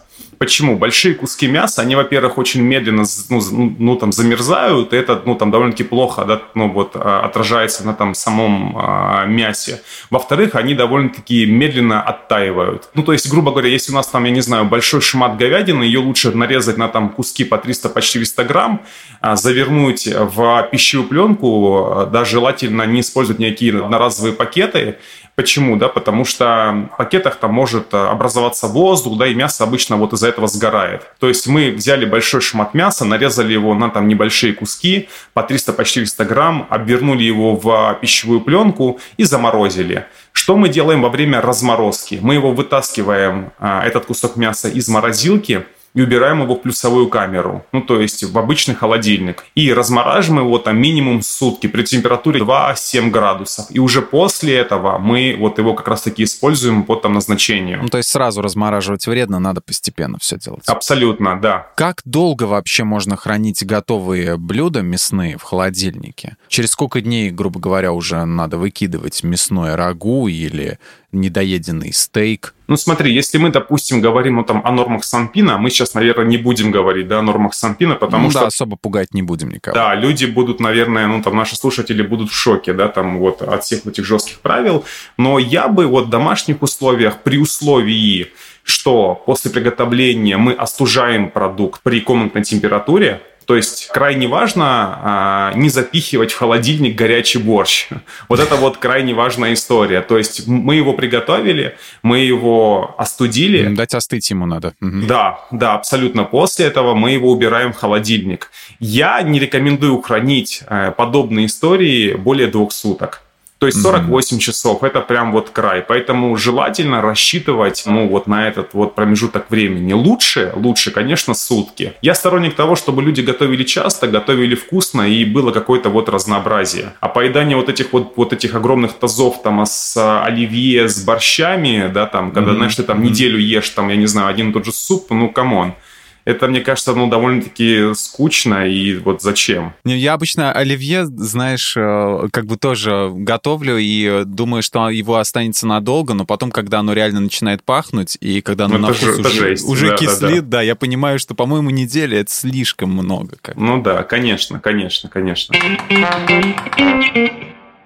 Почему? 0.43 0.75
Большие 0.75 1.15
куски 1.15 1.47
мяса, 1.47 1.81
они, 1.83 1.95
во-первых, 1.95 2.37
очень 2.37 2.61
медленно 2.63 3.05
ну, 3.29 3.41
ну, 3.79 3.95
там, 3.95 4.11
замерзают, 4.11 4.91
и 4.91 4.97
это 4.97 5.21
ну, 5.25 5.35
там, 5.35 5.51
довольно-таки 5.51 5.85
плохо 5.85 6.25
да, 6.25 6.41
ну, 6.53 6.69
вот, 6.69 6.91
а, 6.95 7.21
отражается 7.21 7.85
на 7.85 7.93
там, 7.93 8.13
самом 8.13 8.75
а, 8.77 9.25
мясе. 9.25 9.81
Во-вторых, 10.09 10.55
они 10.55 10.75
довольно-таки 10.75 11.45
медленно 11.45 12.01
оттаивают. 12.01 12.89
Ну, 12.93 13.03
то 13.03 13.13
есть, 13.13 13.31
грубо 13.31 13.51
говоря, 13.51 13.69
если 13.69 13.93
у 13.93 13.95
нас 13.95 14.07
там, 14.07 14.25
я 14.25 14.31
не 14.31 14.41
знаю, 14.41 14.65
большой 14.65 14.99
шмат 14.99 15.37
говядины, 15.37 15.83
ее 15.83 15.99
лучше 15.99 16.31
нарезать 16.31 16.75
на 16.77 16.89
там 16.89 17.07
куски 17.07 17.45
по 17.45 17.57
300, 17.57 17.87
по 17.87 18.01
400 18.01 18.43
грамм, 18.43 18.81
а, 19.21 19.37
завернуть 19.37 20.09
в 20.13 20.67
пищевую 20.69 21.07
пленку, 21.07 22.09
да, 22.11 22.25
желательно 22.25 22.85
не 22.85 22.99
использовать 22.99 23.39
никакие 23.39 23.81
одноразовые 23.81 24.33
пакеты, 24.33 24.97
Почему? 25.35 25.77
Да, 25.77 25.87
потому 25.87 26.25
что 26.25 26.89
в 26.93 26.97
пакетах 26.97 27.37
там 27.37 27.53
может 27.53 27.91
э, 27.91 27.97
образоваться 27.97 28.67
воздух, 28.67 29.17
да, 29.17 29.25
и 29.25 29.33
мясо 29.33 29.63
обычно 29.63 29.97
вот 29.97 30.13
из-за 30.13 30.27
этого 30.33 30.47
сгорает. 30.47 31.03
То 31.19 31.27
есть 31.27 31.47
мы 31.47 31.71
взяли 31.71 32.05
большой 32.05 32.41
шмат 32.41 32.73
мяса, 32.73 33.05
нарезали 33.05 33.53
его 33.53 33.73
на 33.75 33.89
там 33.89 34.07
небольшие 34.07 34.53
куски 34.53 35.09
по 35.33 35.43
300 35.43 35.73
по 35.73 35.83
400 35.85 36.25
грамм, 36.25 36.67
обернули 36.69 37.23
его 37.23 37.55
в 37.55 37.97
пищевую 38.01 38.41
пленку 38.41 38.99
и 39.17 39.23
заморозили. 39.23 40.05
Что 40.31 40.57
мы 40.57 40.69
делаем 40.69 41.01
во 41.01 41.09
время 41.09 41.41
разморозки? 41.41 42.19
Мы 42.21 42.33
его 42.33 42.51
вытаскиваем, 42.51 43.51
э, 43.59 43.81
этот 43.85 44.05
кусок 44.05 44.35
мяса 44.35 44.67
из 44.67 44.87
морозилки, 44.89 45.65
и 45.93 46.01
убираем 46.01 46.41
его 46.41 46.55
в 46.55 46.61
плюсовую 46.61 47.07
камеру, 47.07 47.65
ну 47.71 47.81
то 47.81 48.01
есть 48.01 48.23
в 48.23 48.37
обычный 48.37 48.75
холодильник. 48.75 49.45
И 49.55 49.71
размораживаем 49.73 50.45
его 50.45 50.57
там 50.57 50.79
минимум 50.79 51.21
сутки 51.21 51.67
при 51.67 51.83
температуре 51.83 52.39
2-7 52.41 53.09
градусов. 53.09 53.67
И 53.69 53.79
уже 53.79 54.01
после 54.01 54.55
этого 54.55 54.97
мы 54.97 55.35
вот 55.37 55.57
его 55.57 55.73
как 55.73 55.87
раз 55.87 56.01
таки 56.01 56.23
используем 56.23 56.83
по 56.83 56.95
там 56.95 57.13
назначению. 57.13 57.81
Ну 57.81 57.89
то 57.89 57.97
есть 57.97 58.09
сразу 58.09 58.41
размораживать 58.41 59.07
вредно, 59.07 59.39
надо 59.39 59.61
постепенно 59.61 60.17
все 60.19 60.37
делать. 60.37 60.63
Абсолютно, 60.67 61.39
да. 61.39 61.67
Как 61.75 62.01
долго 62.05 62.43
вообще 62.43 62.83
можно 62.83 63.15
хранить 63.15 63.65
готовые 63.65 64.37
блюда 64.37 64.81
мясные 64.81 65.37
в 65.37 65.43
холодильнике? 65.43 66.37
Через 66.47 66.71
сколько 66.71 67.01
дней, 67.01 67.29
грубо 67.29 67.59
говоря, 67.59 67.91
уже 67.91 68.23
надо 68.25 68.57
выкидывать 68.57 69.23
мясное 69.23 69.75
рагу 69.75 70.27
или 70.27 70.79
недоеденный 71.11 71.93
стейк. 71.93 72.53
Ну 72.73 72.77
смотри, 72.77 73.13
если 73.13 73.37
мы, 73.37 73.51
допустим, 73.51 74.01
говорим 74.01 74.37
ну, 74.37 74.43
там, 74.43 74.65
о 74.65 74.71
нормах 74.71 75.03
Санпина, 75.03 75.59
мы 75.59 75.69
сейчас, 75.69 75.93
наверное, 75.93 76.25
не 76.25 76.37
будем 76.37 76.71
говорить 76.71 77.07
да, 77.07 77.19
о 77.19 77.21
нормах 77.21 77.53
Санпина, 77.53 77.93
потому 77.93 78.23
ну, 78.23 78.31
что... 78.31 78.39
Да, 78.39 78.47
особо 78.47 78.77
пугать 78.77 79.13
не 79.13 79.21
будем 79.21 79.49
никого. 79.49 79.75
Да, 79.75 79.93
люди 79.93 80.25
будут, 80.25 80.59
наверное, 80.59 81.05
ну 81.05 81.21
там 81.21 81.35
наши 81.35 81.55
слушатели 81.55 82.01
будут 82.01 82.31
в 82.31 82.33
шоке, 82.33 82.73
да, 82.73 82.87
там 82.87 83.19
вот 83.19 83.43
от 83.43 83.63
всех 83.63 83.85
этих 83.85 84.05
жестких 84.05 84.39
правил, 84.39 84.85
но 85.17 85.37
я 85.37 85.67
бы 85.67 85.85
вот 85.85 86.07
в 86.07 86.09
домашних 86.09 86.63
условиях, 86.63 87.21
при 87.21 87.37
условии, 87.37 88.31
что 88.63 89.21
после 89.23 89.51
приготовления 89.51 90.37
мы 90.37 90.53
остужаем 90.53 91.29
продукт 91.29 91.83
при 91.83 92.01
комнатной 92.01 92.41
температуре, 92.41 93.21
то 93.45 93.55
есть 93.55 93.87
крайне 93.87 94.27
важно 94.27 94.65
а, 94.65 95.53
не 95.55 95.69
запихивать 95.69 96.31
в 96.31 96.37
холодильник 96.37 96.95
горячий 96.95 97.39
борщ. 97.39 97.87
Вот 98.29 98.39
это 98.39 98.55
вот 98.55 98.77
крайне 98.77 99.13
важная 99.13 99.53
история. 99.53 100.01
То 100.01 100.17
есть 100.17 100.47
мы 100.47 100.75
его 100.75 100.93
приготовили, 100.93 101.75
мы 102.01 102.19
его 102.19 102.95
остудили. 102.97 103.67
Дать 103.75 103.93
остыть 103.93 104.29
ему 104.29 104.45
надо. 104.45 104.73
Угу. 104.81 105.05
Да, 105.07 105.39
да, 105.51 105.73
абсолютно. 105.75 106.23
После 106.23 106.65
этого 106.65 106.95
мы 106.95 107.11
его 107.11 107.31
убираем 107.31 107.73
в 107.73 107.77
холодильник. 107.77 108.49
Я 108.79 109.21
не 109.21 109.39
рекомендую 109.39 110.01
хранить 110.01 110.63
э, 110.67 110.91
подобные 110.95 111.45
истории 111.45 112.13
более 112.13 112.47
двух 112.47 112.71
суток. 112.71 113.23
То 113.63 113.67
есть 113.67 113.81
48 113.81 114.35
mm-hmm. 114.35 114.39
часов 114.39 114.83
это 114.83 114.99
прям 114.99 115.31
вот 115.31 115.49
край. 115.49 115.81
Поэтому 115.87 116.35
желательно 116.35 117.01
рассчитывать, 117.01 117.83
ну, 117.85 118.09
вот 118.09 118.27
на 118.27 118.49
этот 118.49 118.73
вот 118.73 118.93
промежуток 118.93 119.49
времени. 119.49 119.93
Лучше, 119.93 120.51
лучше, 120.53 120.91
конечно, 120.91 121.33
сутки. 121.33 121.93
Я 122.01 122.13
сторонник 122.13 122.55
того, 122.55 122.75
чтобы 122.75 123.01
люди 123.01 123.21
готовили 123.21 123.63
часто, 123.63 124.07
готовили 124.07 124.55
вкусно 124.55 125.03
и 125.03 125.23
было 125.23 125.51
какое-то 125.51 125.89
вот 125.89 126.09
разнообразие. 126.09 126.91
А 126.99 127.07
поедание 127.07 127.55
вот 127.55 127.69
этих 127.69 127.93
вот, 127.93 128.17
вот 128.17 128.33
этих 128.33 128.53
огромных 128.53 128.99
тазов 128.99 129.41
там 129.41 129.65
с 129.65 129.95
оливье, 130.25 130.89
с 130.89 131.01
борщами, 131.01 131.89
да, 131.93 132.05
там, 132.05 132.33
когда, 132.33 132.51
mm-hmm. 132.51 132.55
знаешь, 132.55 132.75
ты 132.75 132.83
там 132.83 133.01
неделю 133.01 133.39
ешь, 133.39 133.69
там, 133.69 133.87
я 133.87 133.95
не 133.95 134.07
знаю, 134.07 134.27
один 134.27 134.49
и 134.49 134.53
тот 134.53 134.65
же 134.65 134.73
суп, 134.73 135.09
ну, 135.11 135.29
come 135.29 135.60
on 135.60 135.75
это, 136.25 136.47
мне 136.47 136.61
кажется, 136.61 136.93
ну, 136.93 137.09
довольно-таки 137.09 137.93
скучно, 137.95 138.67
и 138.67 138.95
вот 138.97 139.21
зачем? 139.21 139.73
Я 139.83 140.13
обычно 140.13 140.51
оливье, 140.51 141.05
знаешь, 141.05 141.75
э, 141.75 142.27
как 142.31 142.45
бы 142.45 142.57
тоже 142.57 143.11
готовлю 143.13 143.77
и 143.77 144.23
думаю, 144.25 144.63
что 144.63 144.89
его 144.89 145.17
останется 145.17 145.67
надолго, 145.67 146.13
но 146.13 146.25
потом, 146.25 146.51
когда 146.51 146.79
оно 146.79 146.93
реально 146.93 147.19
начинает 147.21 147.63
пахнуть, 147.63 148.17
и 148.21 148.41
когда 148.41 148.65
оно 148.65 148.77
ну, 148.77 148.87
на 148.87 148.93
вкус 148.93 149.19
уже, 149.19 149.55
уже 149.65 149.89
да, 149.89 149.97
кислит, 149.97 150.19
да, 150.19 150.27
да. 150.29 150.41
да, 150.41 150.61
я 150.61 150.75
понимаю, 150.75 151.19
что, 151.19 151.35
по-моему, 151.35 151.69
неделя— 151.69 152.19
это 152.21 152.31
слишком 152.31 152.91
много. 152.91 153.37
Как 153.41 153.55
ну 153.55 153.81
да, 153.81 154.03
конечно, 154.03 154.59
конечно, 154.59 155.09
конечно. 155.09 155.55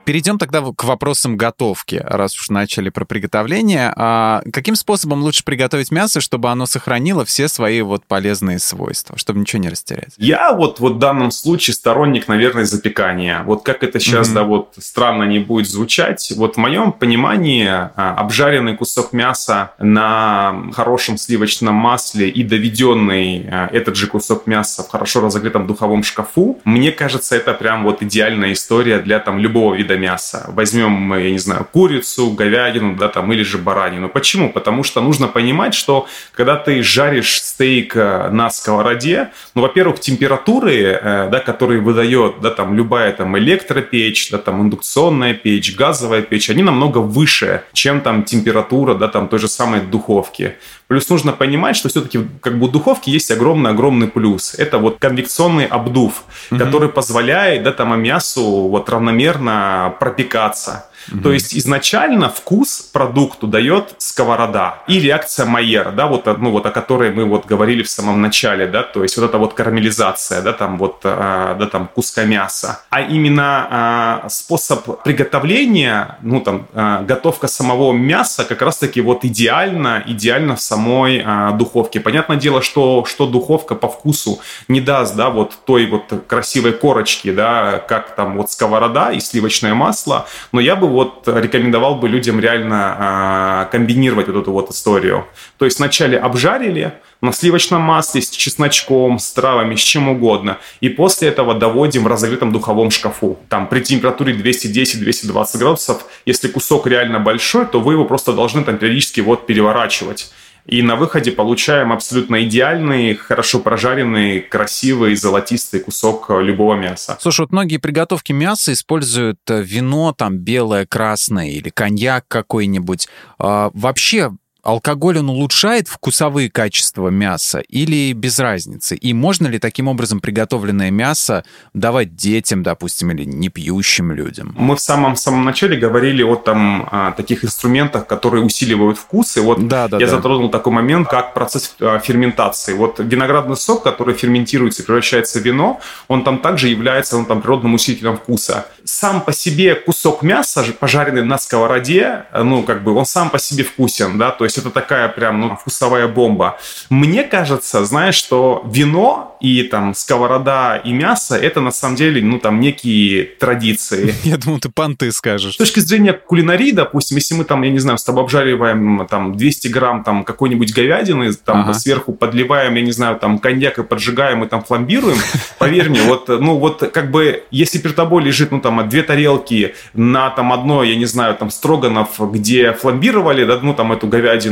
Перейдем 0.07 0.37
тогда 0.37 0.61
к 0.61 0.85
вопросам 0.85 1.35
готовки, 1.35 2.01
раз 2.01 2.33
уж 2.39 2.49
начали 2.49 2.87
про 2.87 3.03
приготовление. 3.03 3.91
А 3.93 4.41
каким 4.53 4.77
способом 4.77 5.21
лучше 5.21 5.43
приготовить 5.43 5.91
мясо, 5.91 6.21
чтобы 6.21 6.49
оно 6.49 6.65
сохранило 6.65 7.25
все 7.25 7.49
свои 7.49 7.81
вот 7.81 8.05
полезные 8.05 8.59
свойства, 8.59 9.17
чтобы 9.17 9.41
ничего 9.41 9.61
не 9.61 9.67
растерять? 9.67 10.13
Я 10.15 10.53
вот, 10.53 10.79
вот 10.79 10.93
в 10.93 10.99
данном 10.99 11.29
случае 11.29 11.73
сторонник, 11.73 12.29
наверное, 12.29 12.63
запекания. 12.63 13.43
Вот 13.43 13.63
как 13.63 13.83
это 13.83 13.99
сейчас, 13.99 14.29
mm-hmm. 14.29 14.33
да, 14.33 14.43
вот 14.43 14.75
странно 14.77 15.23
не 15.23 15.39
будет 15.39 15.67
звучать. 15.67 16.31
Вот 16.37 16.55
в 16.55 16.57
моем 16.57 16.93
понимании 16.93 17.67
а, 17.67 18.15
обжаренный 18.17 18.77
кусок 18.77 19.11
мяса 19.11 19.71
на 19.77 20.71
хорошем 20.71 21.17
сливочном 21.17 21.75
масле 21.75 22.29
и 22.29 22.43
доведенный 22.43 23.45
а, 23.51 23.67
этот 23.73 23.97
же 23.97 24.07
кусок 24.07 24.47
мяса 24.47 24.83
в 24.83 24.87
хорошо 24.87 25.19
разогретом 25.19 25.67
духовом 25.67 26.03
шкафу, 26.03 26.61
мне 26.63 26.93
кажется, 26.93 27.35
это 27.35 27.53
прям 27.53 27.83
вот 27.83 28.01
идеальная 28.01 28.53
история 28.53 28.99
для 28.99 29.19
там 29.19 29.37
любого 29.37 29.75
вида 29.75 29.96
мяса. 29.97 30.45
Возьмем, 30.47 31.13
я 31.17 31.31
не 31.31 31.39
знаю, 31.39 31.67
курицу, 31.71 32.31
говядину, 32.31 32.95
да, 32.95 33.07
там, 33.07 33.31
или 33.33 33.43
же 33.43 33.57
баранину. 33.57 34.09
Почему? 34.09 34.51
Потому 34.51 34.83
что 34.83 35.01
нужно 35.01 35.27
понимать, 35.27 35.73
что 35.73 36.07
когда 36.33 36.55
ты 36.55 36.83
жаришь 36.83 37.41
стейк 37.41 37.95
э, 37.95 38.29
на 38.29 38.49
сковороде, 38.49 39.29
ну, 39.55 39.61
во-первых, 39.61 39.99
температуры, 39.99 40.75
э, 40.75 41.29
да, 41.29 41.39
которые 41.39 41.81
выдает, 41.81 42.35
да, 42.41 42.49
там, 42.51 42.75
любая 42.75 43.11
там 43.11 43.37
электропечь, 43.37 44.29
да, 44.31 44.37
там, 44.37 44.61
индукционная 44.61 45.33
печь, 45.33 45.75
газовая 45.75 46.21
печь, 46.21 46.49
они 46.49 46.63
намного 46.63 46.99
выше, 46.99 47.63
чем 47.73 48.01
там 48.01 48.23
температура, 48.23 48.93
да, 48.93 49.07
там, 49.07 49.27
той 49.27 49.39
же 49.39 49.47
самой 49.47 49.81
духовки. 49.81 50.55
Плюс 50.87 51.09
нужно 51.09 51.33
понимать, 51.33 51.75
что 51.75 51.89
все-таки 51.89 52.19
как 52.41 52.59
бы 52.59 52.67
у 52.67 52.69
духовки 52.69 53.09
есть 53.09 53.29
огромный-огромный 53.29 54.07
плюс. 54.07 54.53
Это 54.53 54.77
вот 54.77 54.99
конвекционный 54.99 55.65
обдув, 55.65 56.23
угу. 56.49 56.59
который 56.59 56.89
позволяет 56.89 57.63
да, 57.63 57.73
там, 57.73 58.01
мясу 58.01 58.43
вот 58.43 58.89
равномерно 58.89 59.95
пропекаться. 59.99 60.89
Угу. 61.11 61.21
То 61.21 61.31
есть 61.31 61.55
изначально 61.55 62.29
вкус 62.29 62.81
продукту 62.93 63.47
дает 63.47 63.95
сковорода 63.97 64.79
и 64.87 64.99
реакция 64.99 65.45
Майера, 65.45 65.91
да, 65.91 66.07
вот, 66.07 66.25
ну, 66.25 66.51
вот 66.51 66.65
о 66.65 66.71
которой 66.71 67.11
мы 67.11 67.25
вот 67.25 67.45
говорили 67.45 67.83
в 67.83 67.89
самом 67.89 68.21
начале, 68.21 68.67
да, 68.67 68.83
то 68.83 69.03
есть 69.03 69.17
вот 69.17 69.29
эта 69.29 69.37
вот 69.37 69.53
карамелизация, 69.53 70.41
да, 70.41 70.53
там 70.53 70.77
вот, 70.77 71.01
э, 71.03 71.55
да, 71.59 71.67
там 71.67 71.87
куска 71.87 72.25
мяса. 72.25 72.81
А 72.89 73.01
именно 73.01 74.23
э, 74.25 74.29
способ 74.29 75.03
приготовления, 75.03 76.17
ну, 76.21 76.41
там, 76.41 76.67
э, 76.73 77.03
готовка 77.07 77.47
самого 77.47 77.93
мяса 77.93 78.43
как 78.43 78.61
раз-таки 78.61 79.01
вот 79.01 79.25
идеально, 79.25 80.03
идеально 80.05 80.55
в 80.55 80.61
самой 80.61 81.25
духовке. 81.57 81.99
Понятное 81.99 82.37
дело, 82.37 82.61
что, 82.61 83.05
что 83.05 83.27
духовка 83.27 83.75
по 83.75 83.87
вкусу 83.87 84.39
не 84.67 84.81
даст, 84.81 85.15
да, 85.15 85.29
вот 85.29 85.57
той 85.65 85.85
вот 85.85 86.03
красивой 86.27 86.73
корочки, 86.73 87.31
да, 87.31 87.83
как 87.87 88.15
там 88.15 88.37
вот 88.37 88.51
сковорода 88.51 89.11
и 89.11 89.19
сливочное 89.19 89.73
масло, 89.73 90.27
но 90.51 90.59
я 90.59 90.75
бы 90.75 90.87
вот 90.97 91.27
рекомендовал 91.27 91.95
бы 91.95 92.09
людям 92.09 92.39
реально 92.39 93.67
э, 93.67 93.71
комбинировать 93.71 94.27
вот 94.27 94.35
эту 94.41 94.51
вот 94.51 94.71
историю. 94.71 95.25
То 95.59 95.65
есть 95.65 95.77
вначале 95.77 96.17
обжарили 96.17 96.91
на 97.21 97.31
сливочном 97.31 97.81
масле 97.81 98.21
с 98.21 98.29
чесночком, 98.31 99.19
с 99.19 99.31
травами, 99.31 99.75
с 99.75 99.79
чем 99.79 100.09
угодно. 100.09 100.57
И 100.81 100.89
после 100.89 101.27
этого 101.27 101.53
доводим 101.53 102.03
в 102.03 102.07
разогретом 102.07 102.51
духовом 102.51 102.89
шкафу. 102.89 103.37
Там 103.47 103.67
при 103.67 103.81
температуре 103.81 104.33
210-220 104.33 105.57
градусов, 105.59 106.05
если 106.25 106.47
кусок 106.47 106.87
реально 106.87 107.19
большой, 107.19 107.67
то 107.67 107.79
вы 107.79 107.93
его 107.93 108.05
просто 108.05 108.33
должны 108.33 108.63
там 108.63 108.77
периодически 108.77 109.21
вот 109.21 109.45
переворачивать. 109.45 110.31
И 110.67 110.81
на 110.81 110.97
выходе 110.97 111.31
получаем 111.31 111.93
абсолютно 111.93 112.43
идеальный, 112.43 113.15
хорошо 113.15 113.59
прожаренный, 113.59 114.41
красивый, 114.41 115.15
золотистый 115.15 115.79
кусок 115.79 116.29
любого 116.29 116.75
мяса. 116.75 117.17
Слушай, 117.21 117.41
вот 117.41 117.51
многие 117.51 117.77
приготовки 117.77 118.33
мяса 118.33 118.73
используют 118.73 119.39
э, 119.49 119.61
вино 119.63 120.13
там 120.13 120.37
белое, 120.37 120.85
красное 120.85 121.49
или 121.49 121.69
коньяк 121.69 122.25
какой-нибудь. 122.27 123.07
А, 123.39 123.71
вообще 123.73 124.31
алкоголь, 124.67 125.17
он 125.19 125.29
улучшает 125.29 125.87
вкусовые 125.87 126.51
качества 126.51 127.07
мяса 127.07 127.59
или 127.59 128.11
без 128.11 128.37
разницы? 128.37 128.97
И 128.97 129.13
можно 129.13 129.47
ли 129.47 129.59
таким 129.59 129.87
образом 129.87 130.19
приготовленное 130.19 130.91
мясо 130.91 131.45
давать 131.73 132.15
детям, 132.15 132.63
допустим, 132.63 133.11
или 133.11 133.23
непьющим 133.23 134.11
людям? 134.11 134.53
Мы 134.57 134.75
в 134.75 134.81
самом-самом 134.81 135.45
начале 135.45 135.77
говорили 135.77 136.21
о 136.21 136.35
там 136.35 136.87
о 136.91 137.11
таких 137.13 137.45
инструментах, 137.45 138.07
которые 138.07 138.43
усиливают 138.43 138.97
вкус. 138.97 139.37
И 139.37 139.39
вот 139.39 139.65
да, 139.69 139.87
да, 139.87 139.99
я 139.99 140.05
да. 140.05 140.11
затронул 140.11 140.49
такой 140.49 140.73
момент, 140.73 141.07
как 141.07 141.33
процесс 141.33 141.73
а, 141.79 141.99
ферментации. 141.99 142.73
Вот 142.73 142.99
виноградный 142.99 143.55
сок, 143.55 143.83
который 143.83 144.15
ферментируется 144.15 144.83
и 144.83 144.85
превращается 144.85 145.39
в 145.39 145.43
вино, 145.43 145.79
он 146.09 146.25
там 146.25 146.39
также 146.39 146.67
является 146.67 147.15
он 147.15 147.25
там 147.25 147.41
природным 147.41 147.73
усилителем 147.73 148.17
вкуса. 148.17 148.65
Сам 148.83 149.21
по 149.21 149.31
себе 149.31 149.75
кусок 149.75 150.23
мяса, 150.23 150.65
пожаренный 150.77 151.23
на 151.23 151.37
сковороде, 151.37 152.25
ну, 152.33 152.63
как 152.63 152.83
бы 152.83 152.93
он 152.93 153.05
сам 153.05 153.29
по 153.29 153.39
себе 153.39 153.63
вкусен, 153.63 154.17
да, 154.17 154.31
то 154.31 154.43
есть 154.43 154.56
это 154.57 154.69
такая 154.69 155.07
прям, 155.07 155.39
ну, 155.39 155.55
вкусовая 155.55 156.07
бомба. 156.07 156.59
Мне 156.89 157.23
кажется, 157.23 157.85
знаешь, 157.85 158.15
что 158.15 158.63
вино 158.65 159.37
и 159.39 159.63
там 159.63 159.93
сковорода 159.93 160.77
и 160.77 160.91
мясо— 160.91 161.35
это 161.41 161.61
на 161.61 161.71
самом 161.71 161.95
деле, 161.95 162.21
ну, 162.21 162.39
там, 162.39 162.59
некие 162.59 163.23
традиции. 163.23 164.13
Я 164.23 164.37
думаю, 164.37 164.59
ты 164.59 164.69
понты 164.69 165.11
скажешь. 165.11 165.53
С 165.53 165.57
точки 165.57 165.79
зрения 165.79 166.13
кулинарии, 166.13 166.71
допустим, 166.71 167.17
если 167.17 167.35
мы 167.35 167.43
там, 167.43 167.61
я 167.61 167.69
не 167.69 167.79
знаю, 167.79 167.97
с 167.97 168.03
тобой 168.03 168.23
обжариваем 168.23 169.07
там 169.09 169.35
200 169.35 169.67
грамм 169.67 170.03
там 170.03 170.23
какой-нибудь 170.23 170.73
говядины, 170.73 171.31
там 171.33 171.61
ага. 171.61 171.73
сверху 171.73 172.13
подливаем, 172.13 172.75
я 172.75 172.81
не 172.81 172.91
знаю, 172.91 173.17
там 173.17 173.39
коньяк 173.39 173.79
и 173.79 173.83
поджигаем 173.83 174.43
и 174.43 174.47
там 174.47 174.63
фламбируем, 174.63 175.17
поверь 175.59 175.89
мне, 175.89 176.01
вот, 176.01 176.27
ну, 176.29 176.57
вот 176.57 176.89
как 176.93 177.11
бы, 177.11 177.43
если 177.51 177.77
перед 177.77 177.95
тобой 177.95 178.23
лежит, 178.23 178.51
ну, 178.51 178.59
там, 178.59 178.87
две 178.89 179.03
тарелки 179.03 179.75
на 179.93 180.29
там 180.29 180.51
одно, 180.51 180.83
я 180.83 180.95
не 180.95 181.05
знаю, 181.05 181.35
там, 181.35 181.49
строганов, 181.51 182.19
где 182.31 182.73
фламбировали, 182.73 183.45
да, 183.45 183.59
ну, 183.61 183.73
там, 183.73 183.91
эту 183.91 184.07
говядину 184.07 184.46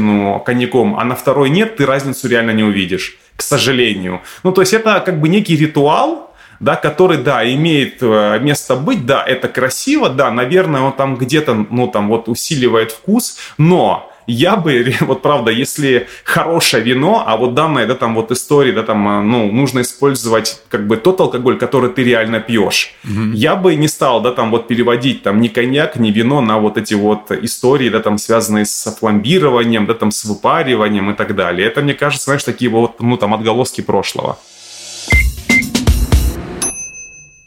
коньяком, 0.45 0.97
а 0.97 1.03
на 1.03 1.15
второй 1.15 1.49
нет, 1.49 1.77
ты 1.77 1.85
разницу 1.85 2.27
реально 2.27 2.51
не 2.51 2.63
увидишь, 2.63 3.17
к 3.35 3.41
сожалению. 3.41 4.21
Ну, 4.43 4.51
то 4.51 4.61
есть 4.61 4.73
это 4.73 4.99
как 5.05 5.19
бы 5.19 5.29
некий 5.29 5.55
ритуал, 5.55 6.33
да, 6.59 6.75
который, 6.75 7.17
да, 7.17 7.43
имеет 7.53 7.97
э, 8.01 8.39
место 8.39 8.75
быть, 8.75 9.05
да, 9.05 9.23
это 9.23 9.47
красиво, 9.47 10.09
да, 10.09 10.31
наверное, 10.31 10.81
он 10.81 10.93
там 10.93 11.15
где-то, 11.15 11.65
ну, 11.69 11.87
там 11.87 12.07
вот 12.07 12.29
усиливает 12.29 12.91
вкус, 12.91 13.37
но 13.57 14.11
я 14.27 14.55
бы, 14.55 14.93
вот 15.01 15.21
правда, 15.21 15.51
если 15.51 16.07
хорошее 16.23 16.83
вино, 16.83 17.23
а 17.25 17.37
вот 17.37 17.53
данная, 17.53 17.85
да, 17.85 17.95
там 17.95 18.15
вот 18.15 18.31
история, 18.31 18.71
да, 18.71 18.83
там, 18.83 19.07
а, 19.07 19.21
ну, 19.21 19.51
нужно 19.51 19.81
использовать 19.81 20.61
как 20.69 20.87
бы 20.87 20.97
тот 20.97 21.19
алкоголь, 21.19 21.57
который 21.57 21.89
ты 21.89 22.03
реально 22.03 22.39
пьешь. 22.39 22.93
Mm-hmm. 23.03 23.31
Я 23.33 23.55
бы 23.55 23.75
не 23.75 23.87
стал, 23.87 24.21
да, 24.21 24.31
там 24.31 24.51
вот 24.51 24.67
переводить 24.67 25.23
там 25.23 25.41
ни 25.41 25.47
коньяк, 25.47 25.97
ни 25.97 26.11
вино 26.11 26.41
на 26.41 26.59
вот 26.59 26.77
эти 26.77 26.93
вот 26.93 27.31
истории, 27.31 27.89
да, 27.89 27.99
там 27.99 28.17
связанные 28.17 28.65
с 28.65 28.95
фламбированием, 28.99 29.85
да, 29.85 29.93
там 29.93 30.11
с 30.11 30.25
выпариванием 30.25 31.11
и 31.11 31.15
так 31.15 31.35
далее. 31.35 31.67
Это, 31.67 31.81
мне 31.81 31.93
кажется, 31.93 32.25
знаешь, 32.25 32.43
такие 32.43 32.69
вот, 32.69 33.01
ну, 33.01 33.17
там 33.17 33.33
отголоски 33.33 33.81
прошлого. 33.81 34.37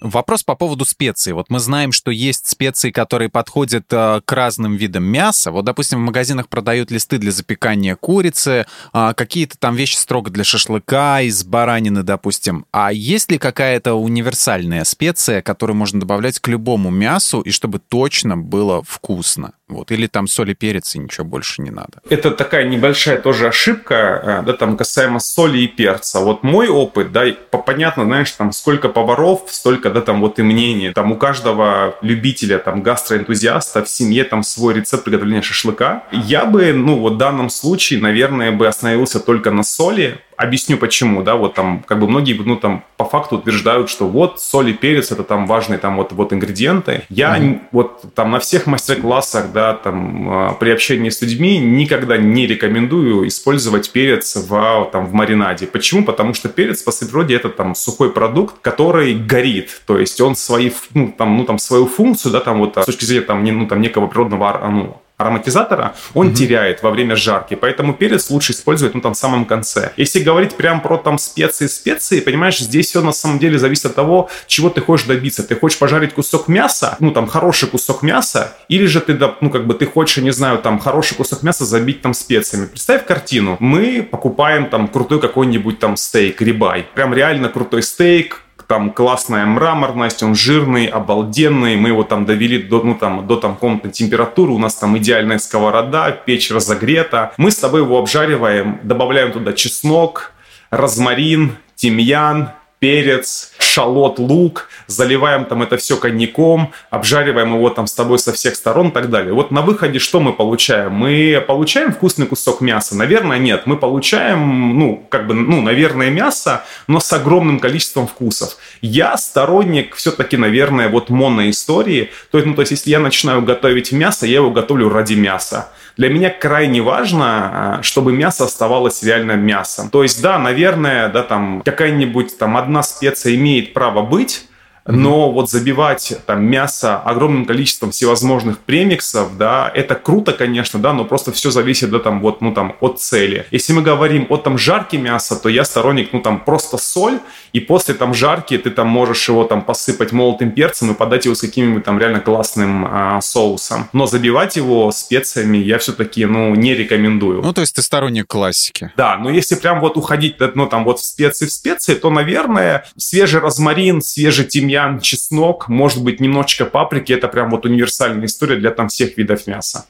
Вопрос 0.01 0.45
по 0.45 0.55
поводу 0.55 0.85
специй. 0.85 1.33
Вот 1.33 1.47
мы 1.49 1.59
знаем, 1.59 1.91
что 1.91 2.11
есть 2.11 2.47
специи, 2.47 2.91
которые 2.91 3.29
подходят 3.29 3.87
э, 3.91 4.21
к 4.25 4.33
разным 4.33 4.77
видам 4.77 5.05
мяса. 5.05 5.51
Вот, 5.51 5.65
допустим, 5.65 5.99
в 5.99 6.07
магазинах 6.07 6.49
продают 6.49 6.91
листы 6.91 7.19
для 7.19 7.33
запекания 7.33 7.97
курицы, 7.97 8.67
э, 8.93 9.13
какие-то 9.17 9.59
там 9.59 9.75
вещи 9.75 9.97
строго 9.97 10.31
для 10.31 10.45
шашлыка, 10.45 11.21
из 11.23 11.43
баранины, 11.43 12.05
допустим. 12.05 12.65
А 12.71 12.93
есть 12.93 13.31
ли 13.33 13.39
какая-то 13.39 13.95
универсальная 13.95 14.85
специя, 14.85 15.43
которую 15.43 15.77
можно 15.77 15.99
добавлять 15.99 16.39
к 16.39 16.47
любому 16.47 16.91
мясу, 16.91 17.41
и 17.41 17.51
чтобы 17.51 17.81
точно 17.81 18.37
было 18.37 18.83
вкусно? 18.85 19.53
Вот, 19.69 19.91
или 19.91 20.07
там 20.07 20.27
соль 20.27 20.51
и 20.51 20.55
перец, 20.55 20.95
и 20.95 20.99
ничего 20.99 21.27
больше 21.27 21.61
не 21.61 21.71
надо. 21.71 22.01
Это 22.09 22.31
такая 22.31 22.67
небольшая 22.67 23.21
тоже 23.21 23.49
ошибка, 23.49 23.95
э, 23.95 24.43
да, 24.47 24.53
там 24.55 24.77
касаемо 24.79 25.21
соли 25.21 25.59
и 25.59 25.67
перца. 25.67 26.21
Вот 26.21 26.43
мой 26.43 26.69
опыт, 26.69 27.13
да, 27.13 27.27
понятно, 27.51 28.05
знаешь, 28.05 28.31
там 28.33 28.53
сколько 28.53 28.89
поваров, 28.89 29.43
столько, 29.49 29.91
да, 29.91 30.01
там 30.01 30.21
вот 30.21 30.39
и 30.39 30.43
мнений. 30.43 30.91
Там 30.93 31.13
у 31.13 31.17
каждого 31.17 31.97
любителя, 32.01 32.59
там, 32.59 32.83
гастроэнтузиаста 32.83 33.85
в 33.85 33.89
семье 33.91 34.25
там 34.25 34.43
свой 34.43 34.75
рецепт 34.75 35.05
приготовления 35.05 35.43
шашлыка. 35.43 36.05
Я 36.13 36.47
бы, 36.47 36.73
ну, 36.73 36.99
вот 36.99 37.15
в 37.15 37.19
данном 37.19 37.51
случае, 37.51 38.01
наверное, 38.01 38.53
бы 38.53 38.67
остановился 38.67 39.21
только 39.21 39.51
на 39.51 39.63
соли, 39.63 40.19
Объясню 40.39 40.77
почему, 40.77 41.25
да, 41.25 41.35
вот 41.35 41.55
там, 41.55 41.83
как 41.85 41.99
бы 41.99 42.07
многие, 42.07 42.35
ну, 42.35 42.55
там, 42.55 42.85
по 42.97 43.05
факту 43.05 43.39
утверждают, 43.39 43.91
что 43.91 44.07
вот 44.07 44.41
соль 44.41 44.71
и 44.71 44.73
перец 44.73 45.11
это 45.11 45.25
там 45.25 45.49
важные 45.49 45.81
там 45.81 45.97
вот, 45.97 46.13
вот 46.13 46.33
ингредиенты. 46.33 47.03
Я 47.09 47.37
mm-hmm. 47.37 47.61
вот 47.73 48.15
там 48.15 48.31
на 48.31 48.39
всех 48.39 48.69
мастер-классах, 48.69 49.51
да, 49.53 49.75
там, 49.75 50.29
а, 50.31 50.53
при 50.55 50.71
общении 50.71 51.11
с 51.11 51.21
людьми 51.23 51.59
никогда 51.59 52.17
не 52.19 52.47
рекомендую 52.47 53.27
использовать 53.27 53.91
перец 53.91 54.37
в, 54.37 54.89
там, 54.93 55.07
в 55.07 55.13
маринаде. 55.13 55.67
Почему? 55.67 56.05
Потому 56.05 56.35
что 56.35 56.49
перец, 56.49 56.85
по 56.85 56.93
своей 56.93 57.11
природе, 57.11 57.35
это 57.35 57.49
там 57.49 57.75
сухой 57.75 58.13
продукт, 58.13 58.61
который 58.61 59.15
горит, 59.15 59.83
то 59.87 59.99
есть 59.99 60.21
он 60.21 60.37
свои, 60.37 60.71
ну, 60.95 61.13
там, 61.19 61.37
ну, 61.37 61.47
там, 61.47 61.59
свою 61.59 61.87
функцию, 61.87 62.31
да, 62.31 62.39
там 62.39 62.61
вот 62.61 62.77
с 62.77 62.87
точки 62.87 63.05
зрения 63.05 63.27
там, 63.27 63.43
не, 63.43 63.51
ну, 63.51 63.67
там 63.67 63.81
некого 63.81 64.07
природного 64.07 64.69
ну, 64.71 65.03
ароматизатора, 65.19 65.95
он 66.15 66.29
mm-hmm. 66.29 66.35
теряет 66.35 66.83
во 66.83 66.91
время 66.91 67.17
жарки. 67.17 67.55
Поэтому 67.55 67.93
перец 67.93 68.31
лучше 68.31 68.53
использовать 68.53 68.95
ну, 68.95 69.01
там, 69.01 69.15
в 69.15 69.19
самом 69.19 69.45
конце. 69.45 69.93
Если 69.97 70.21
говорить 70.21 70.55
прям 70.55 70.81
про 70.81 70.97
там 70.97 71.19
специи, 71.19 71.67
специи, 71.67 72.21
понимаешь, 72.21 72.59
здесь 72.59 72.87
все 72.87 73.03
на 73.03 73.13
самом 73.13 73.41
деле 73.41 73.59
зависит 73.59 73.87
от 73.87 73.95
того, 73.97 74.31
чего 74.47 74.71
ты 74.71 74.81
хочешь 74.81 75.07
добиться. 75.07 75.43
Ты 75.43 75.57
хочешь 75.57 75.79
пожарить 75.79 76.15
кусок 76.15 76.47
мяса, 76.49 76.97
ну 77.01 77.11
там 77.11 77.27
хороший 77.27 77.69
кусок 77.69 78.03
мяса, 78.03 78.57
или 78.69 78.87
же 78.87 79.01
ты, 79.01 79.19
ну 79.41 79.51
как 79.51 79.67
бы 79.67 79.75
ты 79.75 79.87
хочешь, 79.87 80.19
не 80.19 80.31
знаю, 80.31 80.59
там 80.59 80.79
хороший 80.79 81.17
кусок 81.17 81.43
мяса 81.43 81.65
забить 81.65 82.01
там 82.01 82.15
специями. 82.15 82.67
Представь 82.67 83.05
картину. 83.05 83.57
Мы 83.59 84.07
покупаем 84.09 84.71
там 84.71 84.87
крутой 84.87 85.21
какой-нибудь 85.21 85.81
там 85.81 85.97
стейк, 85.97 86.41
рибай. 86.41 86.87
Прям 86.95 87.13
реально 87.13 87.49
крутой 87.49 87.83
стейк, 87.83 88.43
там 88.69 88.93
классная 88.93 89.47
мраморность, 89.47 90.23
он 90.23 90.35
жирный, 90.35 90.87
обалденный, 90.87 91.77
мы 91.77 91.89
его 91.89 92.05
там 92.05 92.27
довели 92.27 92.63
до, 92.63 92.83
ну, 92.83 92.95
там, 92.95 93.27
до 93.27 93.37
там 93.37 93.57
комнатной 93.57 93.91
температуры, 93.91 94.53
у 94.53 94.59
нас 94.59 94.75
там 94.75 94.97
идеальная 94.99 95.39
сковорода, 95.39 96.11
печь 96.11 96.51
разогрета. 96.51 97.33
Мы 97.39 97.51
с 97.51 97.57
тобой 97.57 97.81
его 97.81 97.99
обжариваем, 97.99 98.79
добавляем 98.83 99.33
туда 99.33 99.55
чеснок, 99.55 100.33
розмарин, 100.71 101.57
тимьян, 101.77 102.51
перец, 102.79 103.53
шалот, 103.59 104.19
лук, 104.19 104.69
заливаем 104.87 105.45
там 105.45 105.63
это 105.63 105.77
все 105.77 105.97
коньяком, 105.97 106.73
обжариваем 106.91 107.55
его 107.55 107.71
там 107.71 107.87
с 107.87 107.93
тобой 107.93 108.19
со 108.19 108.33
всех 108.33 108.57
сторон 108.57 108.89
и 108.89 108.91
так 108.91 109.11
далее. 109.11 109.35
Вот 109.35 109.51
на 109.51 109.63
выходе 109.63 109.99
что 109.99 110.21
мы 110.21 110.33
получаем? 110.33 110.93
Мы 110.93 111.45
получаем 111.47 111.93
вкусный 111.93 112.27
кусок 112.27 112.61
мяса? 112.61 112.97
Наверное, 112.97 113.39
нет. 113.39 113.63
Мы 113.67 113.77
получаем, 113.77 114.79
ну, 114.79 115.07
как 115.11 115.27
бы, 115.27 115.35
ну, 115.35 115.61
наверное, 115.61 116.11
мясо, 116.11 116.65
но 116.87 117.01
с 117.01 117.13
огромным 117.13 117.59
количеством 117.59 118.07
вкусов. 118.07 118.57
Я 118.81 119.17
сторонник 119.17 119.95
все-таки, 119.97 120.37
наверное, 120.37 120.89
вот 120.89 121.11
моноистории. 121.11 122.11
То 122.31 122.39
есть, 122.39 122.47
ну, 122.47 122.55
то 122.55 122.63
есть, 122.63 122.73
если 122.73 122.91
я 122.91 123.01
начинаю 123.01 123.43
готовить 123.43 123.93
мясо, 123.93 124.27
я 124.27 124.37
его 124.37 124.51
готовлю 124.51 124.89
ради 124.89 125.15
мяса. 125.15 125.69
Для 125.97 126.09
меня 126.09 126.31
крайне 126.31 126.81
важно, 126.81 127.25
а, 127.27 127.83
чтобы 127.83 128.13
мясо 128.13 128.45
оставалось 128.45 129.03
реально 129.03 129.33
мясом. 129.33 129.91
То 129.91 130.05
есть, 130.05 130.23
да, 130.23 130.39
наверное, 130.39 131.09
да, 131.09 131.25
там 131.25 131.61
какая-нибудь 131.65 132.39
там 132.39 132.57
одна 132.57 132.85
специя 132.85 133.35
имеет 133.35 133.48
право 133.75 134.03
быть, 134.03 134.48
но 134.89 135.31
вот 135.31 135.51
забивать 135.51 136.15
там 136.27 136.45
мясо 136.45 136.99
огромным 136.99 137.45
количеством 137.45 137.91
всевозможных 137.91 138.59
премиксов, 138.59 139.37
да, 139.37 139.71
это 139.75 139.95
круто, 139.95 140.33
конечно, 140.33 140.81
да, 140.81 140.93
но 140.93 141.05
просто 141.05 141.31
все 141.33 141.51
зависит, 141.51 141.91
да, 141.91 141.99
там 141.99 142.21
вот, 142.21 142.41
ну 142.41 142.53
там 142.53 142.77
от 142.81 143.01
цели. 143.01 143.47
Если 143.51 143.73
мы 143.73 143.83
говорим 143.83 144.27
о 144.31 144.39
там 144.39 144.57
жарке 144.59 144.97
мяса, 144.99 145.37
то 145.37 145.49
я 145.49 145.65
сторонник, 145.65 146.13
ну 146.13 146.21
там 146.21 146.41
просто 146.41 146.79
соль, 146.79 147.21
и 147.53 147.61
после 147.61 147.95
там 147.95 148.15
жарки 148.15 148.57
ты 148.57 148.71
там 148.71 148.89
можешь 148.89 149.29
его 149.29 149.45
там 149.45 149.63
посыпать 149.63 150.13
молотым 150.13 150.53
перцем 150.53 150.91
и 150.93 150.95
подать 150.95 151.27
его 151.27 151.35
с 151.35 151.41
каким-нибудь 151.41 151.85
там 151.85 151.99
реально 151.99 152.21
классным 152.21 152.87
а, 152.87 153.21
соусом. 153.21 153.89
Но 153.93 154.07
забивать 154.07 154.57
его 154.57 154.91
специями 154.91 155.59
я 155.59 155.79
все-таки, 155.79 156.25
ну, 156.25 156.55
не 156.55 156.75
рекомендую. 156.75 157.43
Ну, 157.43 157.53
то 157.53 157.61
есть 157.61 157.75
ты 157.75 157.83
сторонник 157.83 158.27
классики. 158.27 158.93
Да, 158.97 159.17
но 159.19 159.31
если 159.31 159.55
прям 159.55 159.81
вот 159.81 159.97
уходить, 159.97 160.37
ну, 160.55 160.67
там 160.67 160.85
вот 160.85 161.01
в 161.01 161.05
специи 161.05 161.47
в 161.47 161.53
специи, 161.53 161.95
то, 161.95 162.11
наверное, 162.11 162.87
свежий 162.97 163.41
розмарин, 163.41 164.01
свежий 164.01 164.45
тимьян, 164.45 164.78
тимьян, 164.79 165.01
чеснок, 165.01 165.69
может 165.69 166.03
быть, 166.03 166.21
немножечко 166.21 166.65
паприки. 166.65 167.13
Это 167.13 167.29
прям 167.29 167.51
вот 167.51 167.65
универсальная 167.65 168.27
история 168.27 168.57
для 168.57 168.71
там 168.71 168.89
всех 168.89 169.17
видов 169.17 169.47
мяса. 169.47 169.87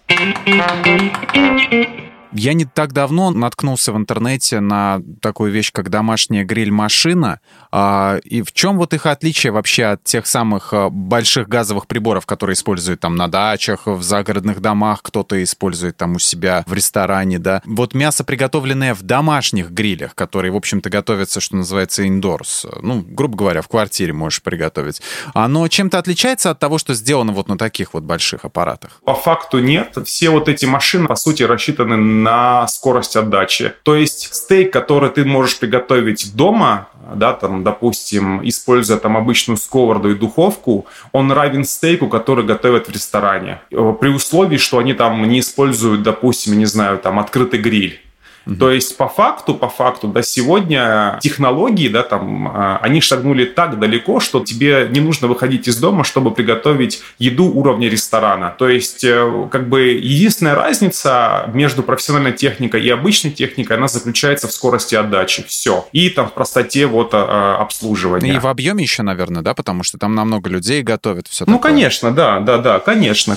Я 2.33 2.53
не 2.53 2.65
так 2.67 2.93
давно 2.93 3.31
наткнулся 3.31 3.93
в 3.93 3.97
интернете 3.97 4.61
на 4.61 5.01
такую 5.21 5.51
вещь, 5.51 5.73
как 5.73 5.89
домашняя 5.89 6.45
гриль-машина. 6.45 7.41
А, 7.71 8.19
и 8.25 8.43
в 8.43 8.53
чем 8.53 8.77
вот 8.77 8.93
их 8.93 9.07
отличие 9.07 9.53
вообще 9.53 9.85
от 9.85 10.05
тех 10.05 10.27
самых 10.27 10.73
а, 10.73 10.91
больших 10.91 11.49
газовых 11.49 11.87
приборов, 11.87 12.27
которые 12.27 12.55
используют 12.55 13.01
там 13.01 13.17
на 13.17 13.29
дачах, 13.29 13.87
в 13.87 14.03
загородных 14.03 14.61
домах, 14.61 15.03
кто-то 15.03 15.43
использует 15.43 15.97
там 15.97 16.17
у 16.17 16.19
себя 16.19 16.65
в 16.67 16.75
ресторане, 16.75 17.39
да. 17.39 17.63
Вот 17.65 17.95
мясо, 17.95 18.25
приготовленное 18.25 18.95
в 18.95 19.03
домашних 19.03 19.71
грилях, 19.71 20.15
которые, 20.15 20.53
в 20.53 20.57
общем-то, 20.57 20.91
готовятся, 20.91 21.41
что 21.41 21.57
называется, 21.57 22.05
indoors. 22.05 22.69
Ну, 22.83 23.03
грубо 23.07 23.37
говоря, 23.37 23.63
в 23.63 23.69
квартире 23.69 24.13
можешь 24.13 24.43
приготовить. 24.43 25.01
Оно 25.35 25.67
чем-то 25.69 25.99
отличается 25.99 26.51
от 26.51 26.59
того, 26.59 26.79
что 26.79 26.95
сделано 26.95 27.33
вот 27.33 27.49
на 27.49 27.57
таких 27.57 27.95
вот 27.95 28.03
больших 28.03 28.45
аппаратах? 28.45 29.01
По 29.05 29.15
факту 29.15 29.61
нет. 29.61 29.97
Все 30.05 30.31
вот 30.31 30.49
эти 30.49 30.67
машины, 30.67 31.07
по 31.07 31.17
сути, 31.17 31.43
рассчитаны 31.43 31.97
на 32.23 32.67
скорость 32.69 33.17
отдачи. 33.17 33.73
То 33.83 33.95
есть 33.95 34.35
стейк, 34.35 34.73
который 34.73 35.11
ты 35.11 35.25
можешь 35.25 35.59
приготовить 35.59 36.35
дома, 36.35 36.89
да, 37.15 37.33
там, 37.33 37.65
допустим, 37.65 38.47
используя 38.47 38.99
там 38.99 39.17
обычную 39.17 39.57
сковороду 39.57 40.11
и 40.11 40.15
духовку, 40.15 40.87
он 41.13 41.33
равен 41.33 41.65
стейку, 41.65 42.09
который 42.09 42.45
готовят 42.45 42.89
в 42.89 42.93
ресторане. 42.93 43.61
При 43.71 44.09
условии, 44.09 44.59
что 44.59 44.79
они 44.79 44.95
там 44.95 45.27
не 45.29 45.41
используют, 45.41 46.03
допустим, 46.03 46.59
не 46.59 46.67
знаю, 46.67 46.99
там, 46.99 47.19
открытый 47.19 47.61
гриль. 47.61 48.01
Угу. 48.49 48.57
То 48.57 48.71
есть 48.71 48.97
по 48.97 49.09
факту, 49.09 49.55
по 49.55 49.69
факту, 49.69 50.09
да, 50.09 50.23
сегодня 50.23 51.19
технологии, 51.21 51.89
да, 51.89 52.03
там, 52.03 52.49
а, 52.49 52.79
они 52.83 53.01
шагнули 53.01 53.45
так 53.45 53.79
далеко, 53.79 54.21
что 54.21 54.41
тебе 54.41 54.89
не 54.91 55.01
нужно 55.01 55.29
выходить 55.29 55.69
из 55.69 55.77
дома, 55.77 56.03
чтобы 56.03 56.31
приготовить 56.31 57.03
еду 57.19 57.45
уровня 57.45 57.89
ресторана. 57.89 58.55
То 58.59 58.69
есть, 58.69 59.05
э, 59.05 59.49
как 59.51 59.69
бы, 59.69 59.83
единственная 59.83 60.55
разница 60.55 61.51
между 61.53 61.83
профессиональной 61.83 62.33
техникой 62.33 62.83
и 62.83 62.89
обычной 62.89 63.31
техникой, 63.31 63.77
она 63.77 63.89
заключается 63.89 64.49
в 64.49 64.53
скорости 64.53 64.95
отдачи. 64.95 65.45
Все. 65.47 65.87
И 65.93 66.09
там 66.09 66.29
в 66.29 66.33
простоте 66.33 66.87
вот 66.87 67.11
а, 67.13 67.57
а, 67.59 67.63
обслуживания. 67.63 68.35
И 68.35 68.39
в 68.39 68.47
объеме 68.47 68.83
еще, 68.83 69.03
наверное, 69.03 69.43
да, 69.43 69.55
потому 69.55 69.83
что 69.83 69.99
там 69.99 70.15
намного 70.15 70.49
людей 70.49 70.83
готовят 70.83 71.29
все 71.29 71.45
Ну, 71.47 71.57
такое. 71.57 71.73
конечно, 71.73 72.13
да, 72.13 72.41
да, 72.41 72.59
да, 72.59 72.79
конечно. 72.79 73.37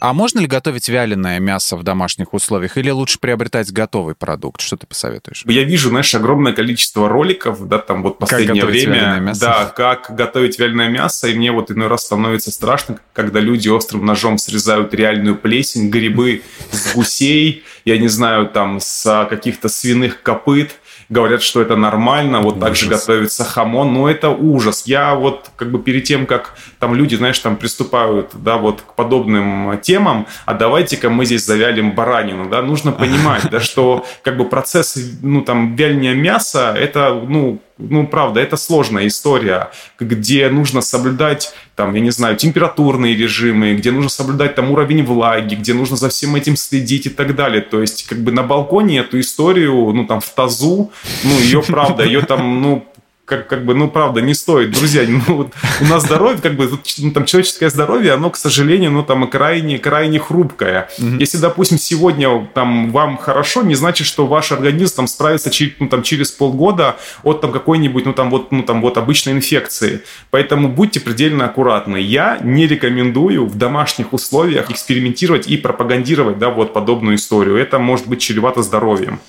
А 0.00 0.14
можно 0.14 0.40
ли 0.40 0.46
готовить 0.46 0.88
вяленое 0.88 1.40
мясо 1.40 1.76
в 1.76 1.82
домашних 1.82 2.32
условиях 2.32 2.78
или 2.78 2.88
лучше 2.88 3.18
приобретать 3.20 3.70
готовый 3.70 4.14
продукт? 4.14 4.62
Что 4.62 4.78
ты 4.78 4.86
посоветуешь? 4.86 5.44
Я 5.46 5.62
вижу, 5.64 5.90
знаешь, 5.90 6.14
огромное 6.14 6.54
количество 6.54 7.06
роликов, 7.06 7.68
да, 7.68 7.78
там 7.78 8.02
вот 8.02 8.18
последнее 8.18 8.62
как 8.62 8.70
время. 8.70 9.18
Мясо? 9.20 9.40
Да, 9.40 9.64
как 9.66 10.14
готовить 10.16 10.58
вяленое 10.58 10.88
мясо, 10.88 11.28
и 11.28 11.34
мне 11.34 11.52
вот 11.52 11.70
иной 11.70 11.88
раз 11.88 12.06
становится 12.06 12.50
страшно, 12.50 12.98
когда 13.12 13.40
люди 13.40 13.68
острым 13.68 14.06
ножом 14.06 14.38
срезают 14.38 14.94
реальную 14.94 15.36
плесень, 15.36 15.90
грибы 15.90 16.42
с 16.70 16.94
гусей, 16.94 17.62
я 17.84 17.98
не 17.98 18.08
знаю, 18.08 18.48
там, 18.48 18.80
с 18.80 19.26
каких-то 19.28 19.68
свиных 19.68 20.22
копыт, 20.22 20.76
говорят, 21.10 21.42
что 21.42 21.60
это 21.60 21.76
нормально, 21.76 22.40
вот 22.40 22.56
ужас. 22.56 22.64
так 22.64 22.76
же 22.76 22.86
готовится 22.88 23.44
хамон, 23.44 23.92
но 23.92 24.08
это 24.08 24.30
ужас. 24.30 24.84
Я 24.86 25.14
вот 25.14 25.50
как 25.56 25.70
бы 25.70 25.78
перед 25.82 26.04
тем, 26.04 26.24
как 26.24 26.54
там 26.80 26.94
люди, 26.94 27.14
знаешь, 27.14 27.38
там 27.38 27.56
приступают, 27.56 28.30
да, 28.32 28.56
вот 28.56 28.80
к 28.80 28.94
подобным 28.94 29.78
темам, 29.82 30.26
а 30.46 30.54
давайте-ка 30.54 31.10
мы 31.10 31.26
здесь 31.26 31.44
завялим 31.44 31.92
баранину, 31.92 32.48
да, 32.48 32.62
нужно 32.62 32.90
понимать, 32.90 33.48
да, 33.50 33.60
что 33.60 34.04
как 34.22 34.38
бы 34.38 34.46
процесс, 34.46 34.98
ну, 35.22 35.42
там, 35.42 35.76
вяления 35.76 36.14
мяса, 36.14 36.74
это, 36.76 37.14
ну, 37.14 37.60
ну, 37.78 38.06
правда, 38.06 38.40
это 38.40 38.56
сложная 38.56 39.06
история, 39.06 39.70
где 39.98 40.48
нужно 40.48 40.80
соблюдать, 40.80 41.54
там, 41.76 41.94
я 41.94 42.00
не 42.00 42.10
знаю, 42.10 42.36
температурные 42.36 43.16
режимы, 43.16 43.74
где 43.74 43.90
нужно 43.90 44.10
соблюдать 44.10 44.54
там 44.54 44.70
уровень 44.70 45.02
влаги, 45.02 45.54
где 45.54 45.72
нужно 45.72 45.96
за 45.96 46.08
всем 46.08 46.34
этим 46.36 46.56
следить 46.56 47.06
и 47.06 47.10
так 47.10 47.34
далее. 47.34 47.62
То 47.62 47.80
есть, 47.80 48.06
как 48.06 48.18
бы 48.18 48.32
на 48.32 48.42
балконе 48.42 48.98
эту 48.98 49.18
историю, 49.18 49.92
ну, 49.94 50.06
там, 50.06 50.20
в 50.20 50.28
тазу, 50.30 50.92
ну, 51.24 51.38
ее, 51.38 51.62
правда, 51.62 52.04
ее 52.04 52.22
там, 52.22 52.60
ну, 52.60 52.84
как, 53.30 53.46
как 53.46 53.64
бы, 53.64 53.74
ну, 53.74 53.88
правда, 53.88 54.20
не 54.20 54.34
стоит, 54.34 54.72
друзья. 54.72 55.00
Ну, 55.10 55.36
вот 55.36 55.52
у 55.80 55.84
нас 55.84 56.02
здоровье, 56.02 56.38
как 56.42 56.54
бы, 56.56 56.68
ну, 56.98 57.10
там, 57.12 57.24
человеческое 57.24 57.70
здоровье, 57.70 58.12
оно, 58.12 58.30
к 58.30 58.36
сожалению, 58.36 58.90
ну, 58.90 59.02
там, 59.02 59.28
крайне, 59.28 59.78
крайне 59.78 60.18
хрупкое. 60.18 60.88
Угу. 60.98 61.16
Если, 61.18 61.38
допустим, 61.38 61.78
сегодня 61.78 62.48
там 62.54 62.90
вам 62.90 63.16
хорошо, 63.16 63.62
не 63.62 63.74
значит, 63.74 64.06
что 64.06 64.26
ваш 64.26 64.52
организм 64.52 64.96
там 64.96 65.06
справится 65.06 65.50
через, 65.50 65.74
ну, 65.78 65.88
там, 65.88 66.02
через 66.02 66.30
полгода 66.30 66.96
от 67.22 67.40
там 67.40 67.52
какой-нибудь, 67.52 68.04
ну, 68.04 68.12
там, 68.12 68.30
вот, 68.30 68.50
ну, 68.50 68.62
там, 68.62 68.80
вот 68.82 68.98
обычной 68.98 69.34
инфекции. 69.34 70.00
Поэтому 70.30 70.68
будьте 70.68 71.00
предельно 71.00 71.44
аккуратны. 71.44 71.98
Я 71.98 72.38
не 72.42 72.66
рекомендую 72.66 73.46
в 73.46 73.56
домашних 73.56 74.12
условиях 74.12 74.70
экспериментировать 74.70 75.46
и 75.46 75.56
пропагандировать, 75.56 76.38
да, 76.38 76.50
вот 76.50 76.72
подобную 76.72 77.16
историю. 77.16 77.56
Это 77.56 77.78
может 77.78 78.08
быть 78.08 78.20
чревато 78.20 78.62
здоровьем 78.62 79.20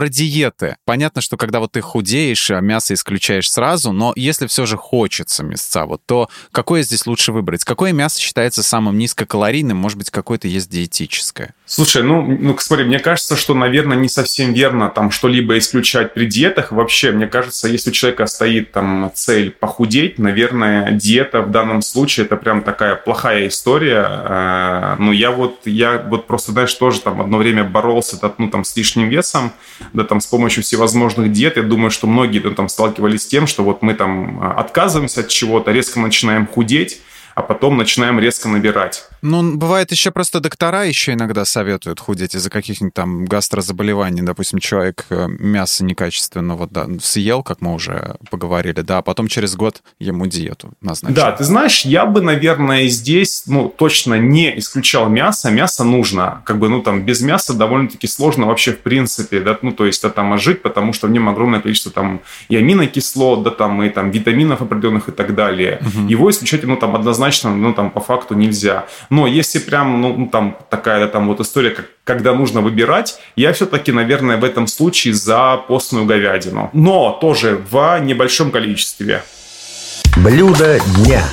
про 0.00 0.08
диеты. 0.08 0.78
Понятно, 0.86 1.20
что 1.20 1.36
когда 1.36 1.60
вот 1.60 1.72
ты 1.72 1.82
худеешь, 1.82 2.50
а 2.50 2.60
мясо 2.60 2.94
исключаешь 2.94 3.52
сразу, 3.52 3.92
но 3.92 4.14
если 4.16 4.46
все 4.46 4.64
же 4.64 4.78
хочется 4.78 5.44
мясца, 5.44 5.84
вот 5.84 6.00
то 6.06 6.30
какое 6.52 6.80
здесь 6.84 7.04
лучше 7.04 7.32
выбрать? 7.32 7.64
Какое 7.64 7.92
мясо 7.92 8.18
считается 8.18 8.62
самым 8.62 8.96
низкокалорийным? 8.96 9.76
Может 9.76 9.98
быть, 9.98 10.08
какое-то 10.08 10.48
есть 10.48 10.70
диетическое? 10.70 11.54
Слушай, 11.72 12.02
ну, 12.02 12.22
ну, 12.22 12.58
смотри, 12.58 12.84
мне 12.84 12.98
кажется, 12.98 13.36
что, 13.36 13.54
наверное, 13.54 13.96
не 13.96 14.08
совсем 14.08 14.52
верно 14.52 14.88
там 14.88 15.12
что-либо 15.12 15.56
исключать 15.56 16.12
при 16.14 16.26
диетах. 16.26 16.72
Вообще, 16.72 17.12
мне 17.12 17.28
кажется, 17.28 17.68
если 17.68 17.90
у 17.90 17.92
человека 17.92 18.26
стоит 18.26 18.72
там 18.72 19.12
цель 19.14 19.52
похудеть, 19.52 20.18
наверное, 20.18 20.90
диета 20.90 21.42
в 21.42 21.52
данном 21.52 21.80
случае 21.82 22.26
это 22.26 22.34
прям 22.34 22.62
такая 22.62 22.96
плохая 22.96 23.46
история. 23.46 24.04
Э, 24.04 24.96
ну, 24.98 25.12
я 25.12 25.30
вот, 25.30 25.60
я 25.64 25.98
вот 25.98 26.26
просто, 26.26 26.50
знаешь, 26.50 26.74
тоже 26.74 27.02
там 27.02 27.20
одно 27.20 27.38
время 27.38 27.62
боролся 27.62 28.18
ну, 28.38 28.50
там, 28.50 28.64
с 28.64 28.74
лишним 28.74 29.08
весом, 29.08 29.52
да, 29.92 30.02
там, 30.02 30.20
с 30.20 30.26
помощью 30.26 30.64
всевозможных 30.64 31.30
диет, 31.30 31.56
я 31.56 31.62
думаю, 31.62 31.92
что 31.92 32.08
многие 32.08 32.40
да, 32.40 32.50
там 32.50 32.68
сталкивались 32.68 33.22
с 33.22 33.26
тем, 33.26 33.46
что 33.46 33.62
вот 33.62 33.80
мы 33.80 33.94
там 33.94 34.42
отказываемся 34.58 35.20
от 35.20 35.28
чего-то, 35.28 35.70
резко 35.70 36.00
начинаем 36.00 36.48
худеть, 36.48 37.00
а 37.36 37.42
потом 37.42 37.76
начинаем 37.76 38.18
резко 38.18 38.48
набирать. 38.48 39.04
Ну, 39.22 39.56
бывает 39.56 39.90
еще 39.90 40.10
просто 40.10 40.40
доктора 40.40 40.84
еще 40.84 41.12
иногда 41.12 41.44
советуют 41.44 42.00
худеть 42.00 42.34
из-за 42.34 42.50
каких-нибудь 42.50 42.94
там 42.94 43.24
гастрозаболеваний. 43.24 44.22
Допустим, 44.22 44.58
человек 44.58 45.06
э, 45.10 45.26
мясо 45.28 45.84
некачественного 45.84 46.66
да, 46.66 46.86
съел, 47.02 47.42
как 47.42 47.60
мы 47.60 47.74
уже 47.74 48.16
поговорили, 48.30 48.80
да, 48.80 48.98
а 48.98 49.02
потом 49.02 49.28
через 49.28 49.56
год 49.56 49.82
ему 49.98 50.26
диету 50.26 50.72
назначили. 50.80 51.16
Да, 51.16 51.32
ты 51.32 51.44
знаешь, 51.44 51.84
я 51.84 52.06
бы, 52.06 52.20
наверное, 52.20 52.86
здесь, 52.88 53.44
ну, 53.46 53.68
точно 53.68 54.14
не 54.14 54.58
исключал 54.58 55.08
мясо. 55.08 55.50
Мясо 55.50 55.84
нужно. 55.84 56.42
Как 56.44 56.58
бы, 56.58 56.68
ну, 56.68 56.82
там, 56.82 57.04
без 57.04 57.20
мяса 57.20 57.54
довольно-таки 57.54 58.06
сложно 58.06 58.46
вообще 58.46 58.72
в 58.72 58.80
принципе, 58.80 59.40
да, 59.40 59.58
ну, 59.62 59.72
то 59.72 59.86
есть, 59.86 60.02
да, 60.02 60.10
там, 60.10 60.38
жить, 60.38 60.62
потому 60.62 60.92
что 60.92 61.06
в 61.06 61.10
нем 61.10 61.28
огромное 61.28 61.60
количество 61.60 61.92
там 61.92 62.20
и 62.48 62.56
аминокислот, 62.56 63.42
да, 63.42 63.50
там, 63.50 63.82
и 63.82 63.90
там 63.90 64.10
витаминов 64.10 64.62
определенных 64.62 65.08
и 65.08 65.12
так 65.12 65.34
далее. 65.34 65.80
Угу. 65.80 66.08
Его 66.08 66.30
исключать, 66.30 66.64
ну, 66.64 66.76
там, 66.76 66.94
однозначно, 66.94 67.54
ну, 67.54 67.74
там, 67.74 67.90
по 67.90 68.00
факту 68.00 68.34
нельзя. 68.34 68.86
Но 69.10 69.26
если 69.26 69.58
прям, 69.58 70.00
ну, 70.00 70.28
там 70.28 70.56
такая 70.70 71.06
там 71.08 71.26
вот 71.26 71.40
история, 71.40 71.70
как, 71.70 71.86
когда 72.04 72.32
нужно 72.32 72.60
выбирать, 72.60 73.18
я 73.36 73.52
все-таки, 73.52 73.92
наверное, 73.92 74.36
в 74.36 74.44
этом 74.44 74.68
случае 74.68 75.14
за 75.14 75.56
постную 75.56 76.06
говядину. 76.06 76.70
Но 76.72 77.18
тоже 77.20 77.60
в 77.70 77.98
небольшом 78.00 78.52
количестве. 78.52 79.22
Блюдо 80.16 80.78
дня. 80.96 81.24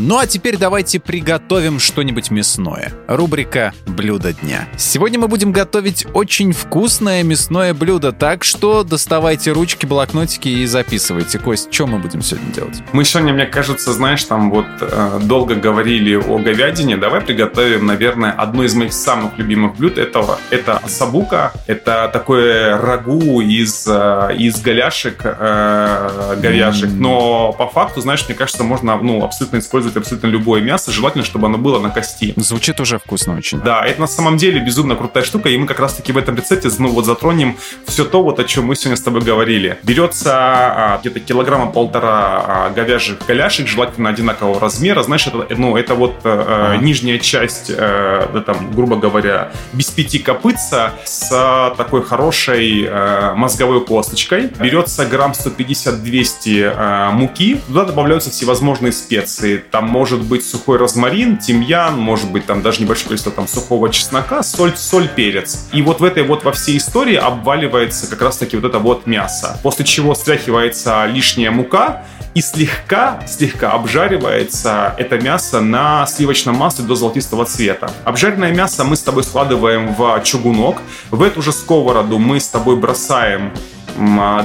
Ну 0.00 0.16
а 0.16 0.28
теперь 0.28 0.56
давайте 0.56 1.00
приготовим 1.00 1.80
что-нибудь 1.80 2.30
мясное. 2.30 2.92
Рубрика 3.08 3.72
«Блюдо 3.84 4.32
дня». 4.32 4.68
Сегодня 4.76 5.18
мы 5.18 5.26
будем 5.26 5.50
готовить 5.50 6.06
очень 6.14 6.52
вкусное 6.52 7.24
мясное 7.24 7.74
блюдо, 7.74 8.12
так 8.12 8.44
что 8.44 8.84
доставайте 8.84 9.50
ручки, 9.50 9.86
блокнотики 9.86 10.48
и 10.48 10.66
записывайте. 10.66 11.40
Кость, 11.40 11.74
что 11.74 11.88
мы 11.88 11.98
будем 11.98 12.22
сегодня 12.22 12.52
делать? 12.52 12.80
Мы 12.92 13.04
сегодня, 13.04 13.32
мне 13.32 13.46
кажется, 13.46 13.92
знаешь, 13.92 14.22
там 14.22 14.52
вот 14.52 14.66
э, 14.80 15.18
долго 15.24 15.56
говорили 15.56 16.14
о 16.14 16.38
говядине. 16.38 16.96
Давай 16.96 17.20
приготовим, 17.20 17.86
наверное, 17.86 18.30
одно 18.30 18.62
из 18.62 18.74
моих 18.74 18.92
самых 18.92 19.36
любимых 19.36 19.78
блюд 19.78 19.98
этого. 19.98 20.38
Это 20.50 20.80
сабука. 20.86 21.52
Это 21.66 22.08
такое 22.12 22.80
рагу 22.80 23.40
из, 23.40 23.84
э, 23.88 24.36
из 24.38 24.60
голяшек 24.60 25.22
э, 25.24 26.36
говяжьих. 26.40 26.90
Mm. 26.90 26.98
Но 26.98 27.52
по 27.52 27.66
факту, 27.66 28.00
знаешь, 28.00 28.24
мне 28.28 28.36
кажется, 28.36 28.62
можно 28.62 28.96
ну, 28.98 29.24
абсолютно 29.24 29.58
использовать 29.58 29.87
использовать 29.88 29.96
абсолютно 29.96 30.26
любое 30.28 30.60
мясо, 30.60 30.92
желательно, 30.92 31.24
чтобы 31.24 31.46
оно 31.46 31.58
было 31.58 31.78
на 31.78 31.90
кости. 31.90 32.34
Звучит 32.36 32.80
уже 32.80 32.98
вкусно 32.98 33.36
очень. 33.36 33.60
Да, 33.60 33.84
это 33.84 34.00
на 34.00 34.06
самом 34.06 34.36
деле 34.36 34.60
безумно 34.60 34.96
крутая 34.96 35.24
штука, 35.24 35.48
и 35.48 35.58
мы 35.58 35.66
как 35.66 35.80
раз-таки 35.80 36.12
в 36.12 36.16
этом 36.16 36.36
рецепте, 36.36 36.68
ну 36.78 36.88
вот 36.88 37.04
затронем 37.04 37.56
все 37.86 38.04
то, 38.04 38.22
вот 38.22 38.38
о 38.38 38.44
чем 38.44 38.66
мы 38.66 38.76
сегодня 38.76 38.96
с 38.96 39.02
тобой 39.02 39.22
говорили. 39.22 39.78
Берется 39.82 40.32
а, 40.34 40.98
где-то 41.00 41.20
килограмма 41.20 41.70
полтора 41.70 42.44
а, 42.46 42.70
говяжьих 42.70 43.18
голяшек, 43.26 43.66
желательно 43.66 44.10
одинакового 44.10 44.60
размера, 44.60 45.02
знаешь, 45.02 45.26
это, 45.26 45.46
ну, 45.56 45.76
это 45.76 45.94
вот 45.94 46.14
а, 46.24 46.72
ага. 46.74 46.84
нижняя 46.84 47.18
часть, 47.18 47.70
а, 47.74 48.30
да, 48.32 48.40
там, 48.40 48.72
грубо 48.72 48.96
говоря, 48.96 49.50
без 49.72 49.86
пяти 49.86 50.18
копытца 50.18 50.92
с 51.04 51.74
такой 51.76 52.02
хорошей 52.02 52.86
а, 52.88 53.34
мозговой 53.34 53.84
косточкой. 53.84 54.50
Берется 54.60 55.06
грамм 55.06 55.32
150-200 55.32 56.72
а, 56.74 57.10
муки, 57.10 57.60
туда 57.66 57.84
добавляются 57.84 58.30
всевозможные 58.30 58.92
специи, 58.92 59.62
там 59.78 59.88
может 59.88 60.22
быть 60.22 60.44
сухой 60.44 60.76
розмарин, 60.76 61.36
тимьян, 61.36 61.96
может 61.96 62.32
быть 62.32 62.46
там 62.46 62.62
даже 62.62 62.82
небольшое 62.82 63.10
количество 63.10 63.30
там 63.30 63.46
сухого 63.46 63.90
чеснока, 63.90 64.42
соль, 64.42 64.76
соль, 64.76 65.06
перец. 65.06 65.68
И 65.72 65.82
вот 65.82 66.00
в 66.00 66.04
этой 66.04 66.24
вот 66.24 66.42
во 66.42 66.50
всей 66.50 66.78
истории 66.78 67.14
обваливается 67.14 68.08
как 68.10 68.20
раз 68.22 68.38
таки 68.38 68.56
вот 68.56 68.64
это 68.64 68.80
вот 68.80 69.06
мясо. 69.06 69.60
После 69.62 69.84
чего 69.84 70.16
стряхивается 70.16 71.06
лишняя 71.06 71.52
мука, 71.52 72.02
и 72.34 72.40
слегка, 72.40 73.20
слегка 73.28 73.70
обжаривается 73.70 74.94
это 74.98 75.20
мясо 75.20 75.60
на 75.60 76.04
сливочном 76.06 76.56
масле 76.56 76.84
до 76.84 76.96
золотистого 76.96 77.44
цвета. 77.44 77.88
Обжаренное 78.04 78.52
мясо 78.52 78.82
мы 78.82 78.96
с 78.96 79.02
тобой 79.02 79.22
складываем 79.22 79.94
в 79.94 80.20
чугунок. 80.24 80.78
В 81.12 81.22
эту 81.22 81.40
же 81.40 81.52
сковороду 81.52 82.18
мы 82.18 82.40
с 82.40 82.48
тобой 82.48 82.74
бросаем 82.74 83.52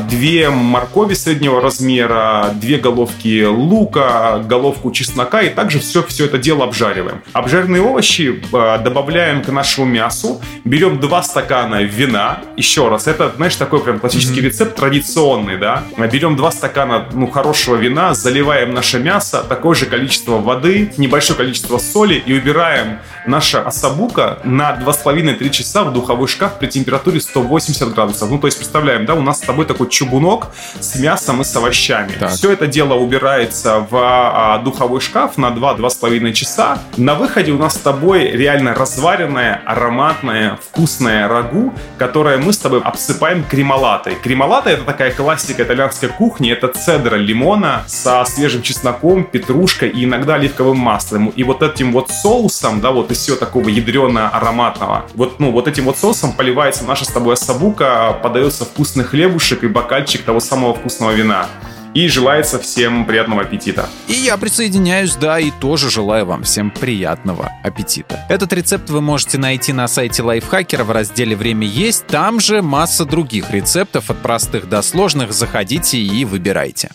две 0.10 0.50
моркови 0.50 1.13
среднего 1.13 1.62
размера, 1.62 2.50
две 2.56 2.78
головки 2.78 3.46
лука, 3.46 4.39
головку 4.39 4.92
чеснока 4.92 5.42
и 5.42 5.50
также 5.50 5.80
все, 5.80 6.04
все 6.04 6.26
это 6.26 6.38
дело 6.38 6.63
обжариваем. 6.63 7.22
Обжаренные 7.34 7.82
овощи 7.82 8.42
а, 8.52 8.78
добавляем 8.80 9.44
к 9.44 9.50
нашему 9.50 9.86
мясу, 9.86 10.42
берем 10.63 11.00
два 11.00 11.22
стакана 11.22 11.84
вина, 11.84 12.39
еще 12.58 12.89
раз, 12.89 13.08
это, 13.08 13.32
знаешь, 13.36 13.56
такой 13.56 13.82
прям 13.82 14.00
классический 14.00 14.39
mm-hmm. 14.39 14.46
рецепт 14.46 14.76
традиционный, 14.76 15.58
да, 15.58 15.84
берем 15.97 16.36
два 16.36 16.51
стакана, 16.51 17.08
ну, 17.14 17.28
хорошего 17.28 17.76
вина, 17.76 18.14
заливаем 18.14 18.74
наше 18.74 18.99
мясо, 18.99 19.43
такое 19.47 19.76
же 19.76 19.86
количество 19.86 20.39
воды, 20.39 20.91
небольшое 20.97 21.38
количество 21.38 21.78
соли 21.78 22.22
и 22.26 22.34
убираем 22.34 22.99
наше 23.26 23.57
асабука 23.57 24.39
на 24.43 24.71
2,5-3 24.76 25.49
часа 25.49 25.84
в 25.84 25.93
духовой 25.93 26.28
шкаф 26.28 26.59
при 26.59 26.67
температуре 26.67 27.21
180 27.21 27.93
градусов. 27.93 28.30
Ну, 28.30 28.39
то 28.39 28.47
есть, 28.47 28.57
представляем, 28.57 29.05
да, 29.05 29.15
у 29.15 29.21
нас 29.21 29.38
с 29.38 29.41
тобой 29.41 29.65
такой 29.65 29.89
чугунок 29.89 30.47
с 30.80 30.95
мясом 30.99 31.41
и 31.41 31.43
с 31.43 31.55
овощами. 31.55 32.13
Так. 32.19 32.32
Все 32.32 32.51
это 32.51 32.67
дело 32.67 32.95
убирается 32.95 33.86
в 33.89 33.95
а, 33.95 34.57
духовой 34.59 35.01
шкаф 35.01 35.38
на 35.38 35.47
2-2,5 35.47 36.34
часа. 36.34 36.80
На 36.97 37.15
выходе 37.15 37.51
у 37.51 37.57
нас 37.57 37.76
с 37.76 37.80
тобой 37.80 38.32
реально 38.32 38.74
разваренное, 38.74 39.61
ароматное, 39.65 40.59
вкусное 40.67 41.28
рагу, 41.28 41.74
которое 41.97 42.38
мы 42.38 42.53
с 42.53 42.57
тобой 42.57 42.82
обсыпаем 42.82 43.43
кремолатой. 43.43 44.15
Кремолата 44.15 44.69
это 44.69 44.84
такая 44.84 45.11
классика 45.11 45.63
итальянской 45.63 46.09
кухни, 46.09 46.51
это 46.51 46.67
цедра 46.67 47.15
лимона 47.15 47.84
со 47.88 48.24
свежим 48.26 48.61
чесноком, 48.61 49.24
петрушкой 49.24 49.89
и 49.89 50.03
иногда 50.03 50.36
оливковым 50.36 50.78
маслом. 50.78 51.28
И 51.28 51.43
вот 51.43 51.61
этим 51.61 51.91
вот 51.91 52.09
соусом, 52.09 52.82
да, 52.82 52.91
вот 52.91 53.11
из 53.14 53.20
всего 53.20 53.38
такого 53.38 53.70
ядрено-ароматного, 53.70 55.05
вот, 55.16 55.39
ну, 55.39 55.51
вот 55.51 55.68
этим 55.68 55.86
вот 55.86 55.97
соусом 55.97 56.34
поливается 56.34 56.84
наша 56.84 57.05
с 57.05 57.07
тобой 57.07 57.36
асабука, 57.36 58.20
подается 58.22 58.66
вкусный 58.66 59.05
хлебушек 59.05 59.64
и 59.64 59.68
бокальчик 59.68 60.24
того 60.24 60.39
самого 60.39 60.74
вкусного 60.74 61.11
вина. 61.11 61.47
И 61.93 62.07
желается 62.07 62.57
всем 62.57 63.05
приятного 63.05 63.43
аппетита. 63.43 63.88
И 64.07 64.14
я 64.14 64.36
присоединяюсь, 64.38 65.16
да, 65.16 65.39
и 65.39 65.51
тоже 65.51 65.91
желаю 65.91 66.26
вам 66.26 66.41
всем 66.41 66.72
приятного 66.72 67.51
аппетита. 67.64 68.26
Этот 68.30 68.51
рецепт 68.51 68.89
вы 68.89 68.99
можете 68.99 69.38
найти 69.38 69.74
на 69.74 69.88
сайте 69.88 70.24
Лайфхакера 70.24 70.84
в 70.84 70.89
разделе 70.89 71.36
«Время 71.36 71.68
есть». 71.68 72.07
Там 72.07 72.39
же 72.39 72.64
масса 72.64 73.05
других 73.05 73.51
рецептов 73.51 74.09
от 74.09 74.18
простых 74.24 74.68
до 74.68 74.82
сложных. 74.82 75.34
Заходите 75.34 75.99
и 75.99 76.26
выбирайте. 76.26 76.89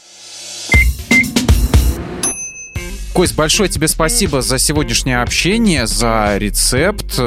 Кость, 3.18 3.34
большое 3.34 3.68
тебе 3.68 3.88
спасибо 3.88 4.42
за 4.42 4.60
сегодняшнее 4.60 5.20
общение, 5.22 5.88
за 5.88 6.36
рецепт. 6.36 7.20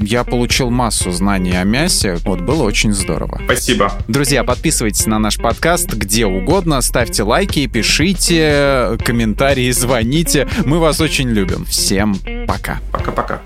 Я 0.00 0.22
получил 0.22 0.70
массу 0.70 1.10
знаний 1.10 1.60
о 1.60 1.64
мясе. 1.64 2.14
Вот, 2.24 2.40
было 2.40 2.62
очень 2.62 2.92
здорово. 2.92 3.40
Спасибо. 3.44 3.92
Друзья, 4.06 4.44
подписывайтесь 4.44 5.04
на 5.06 5.18
наш 5.18 5.38
подкаст 5.38 5.94
где 5.94 6.26
угодно, 6.26 6.80
ставьте 6.80 7.24
лайки, 7.24 7.66
пишите 7.66 8.96
комментарии, 9.04 9.72
звоните. 9.72 10.46
Мы 10.64 10.78
вас 10.78 11.00
очень 11.00 11.28
любим. 11.28 11.64
Всем 11.64 12.16
пока. 12.46 12.80
Пока-пока. 12.92 13.40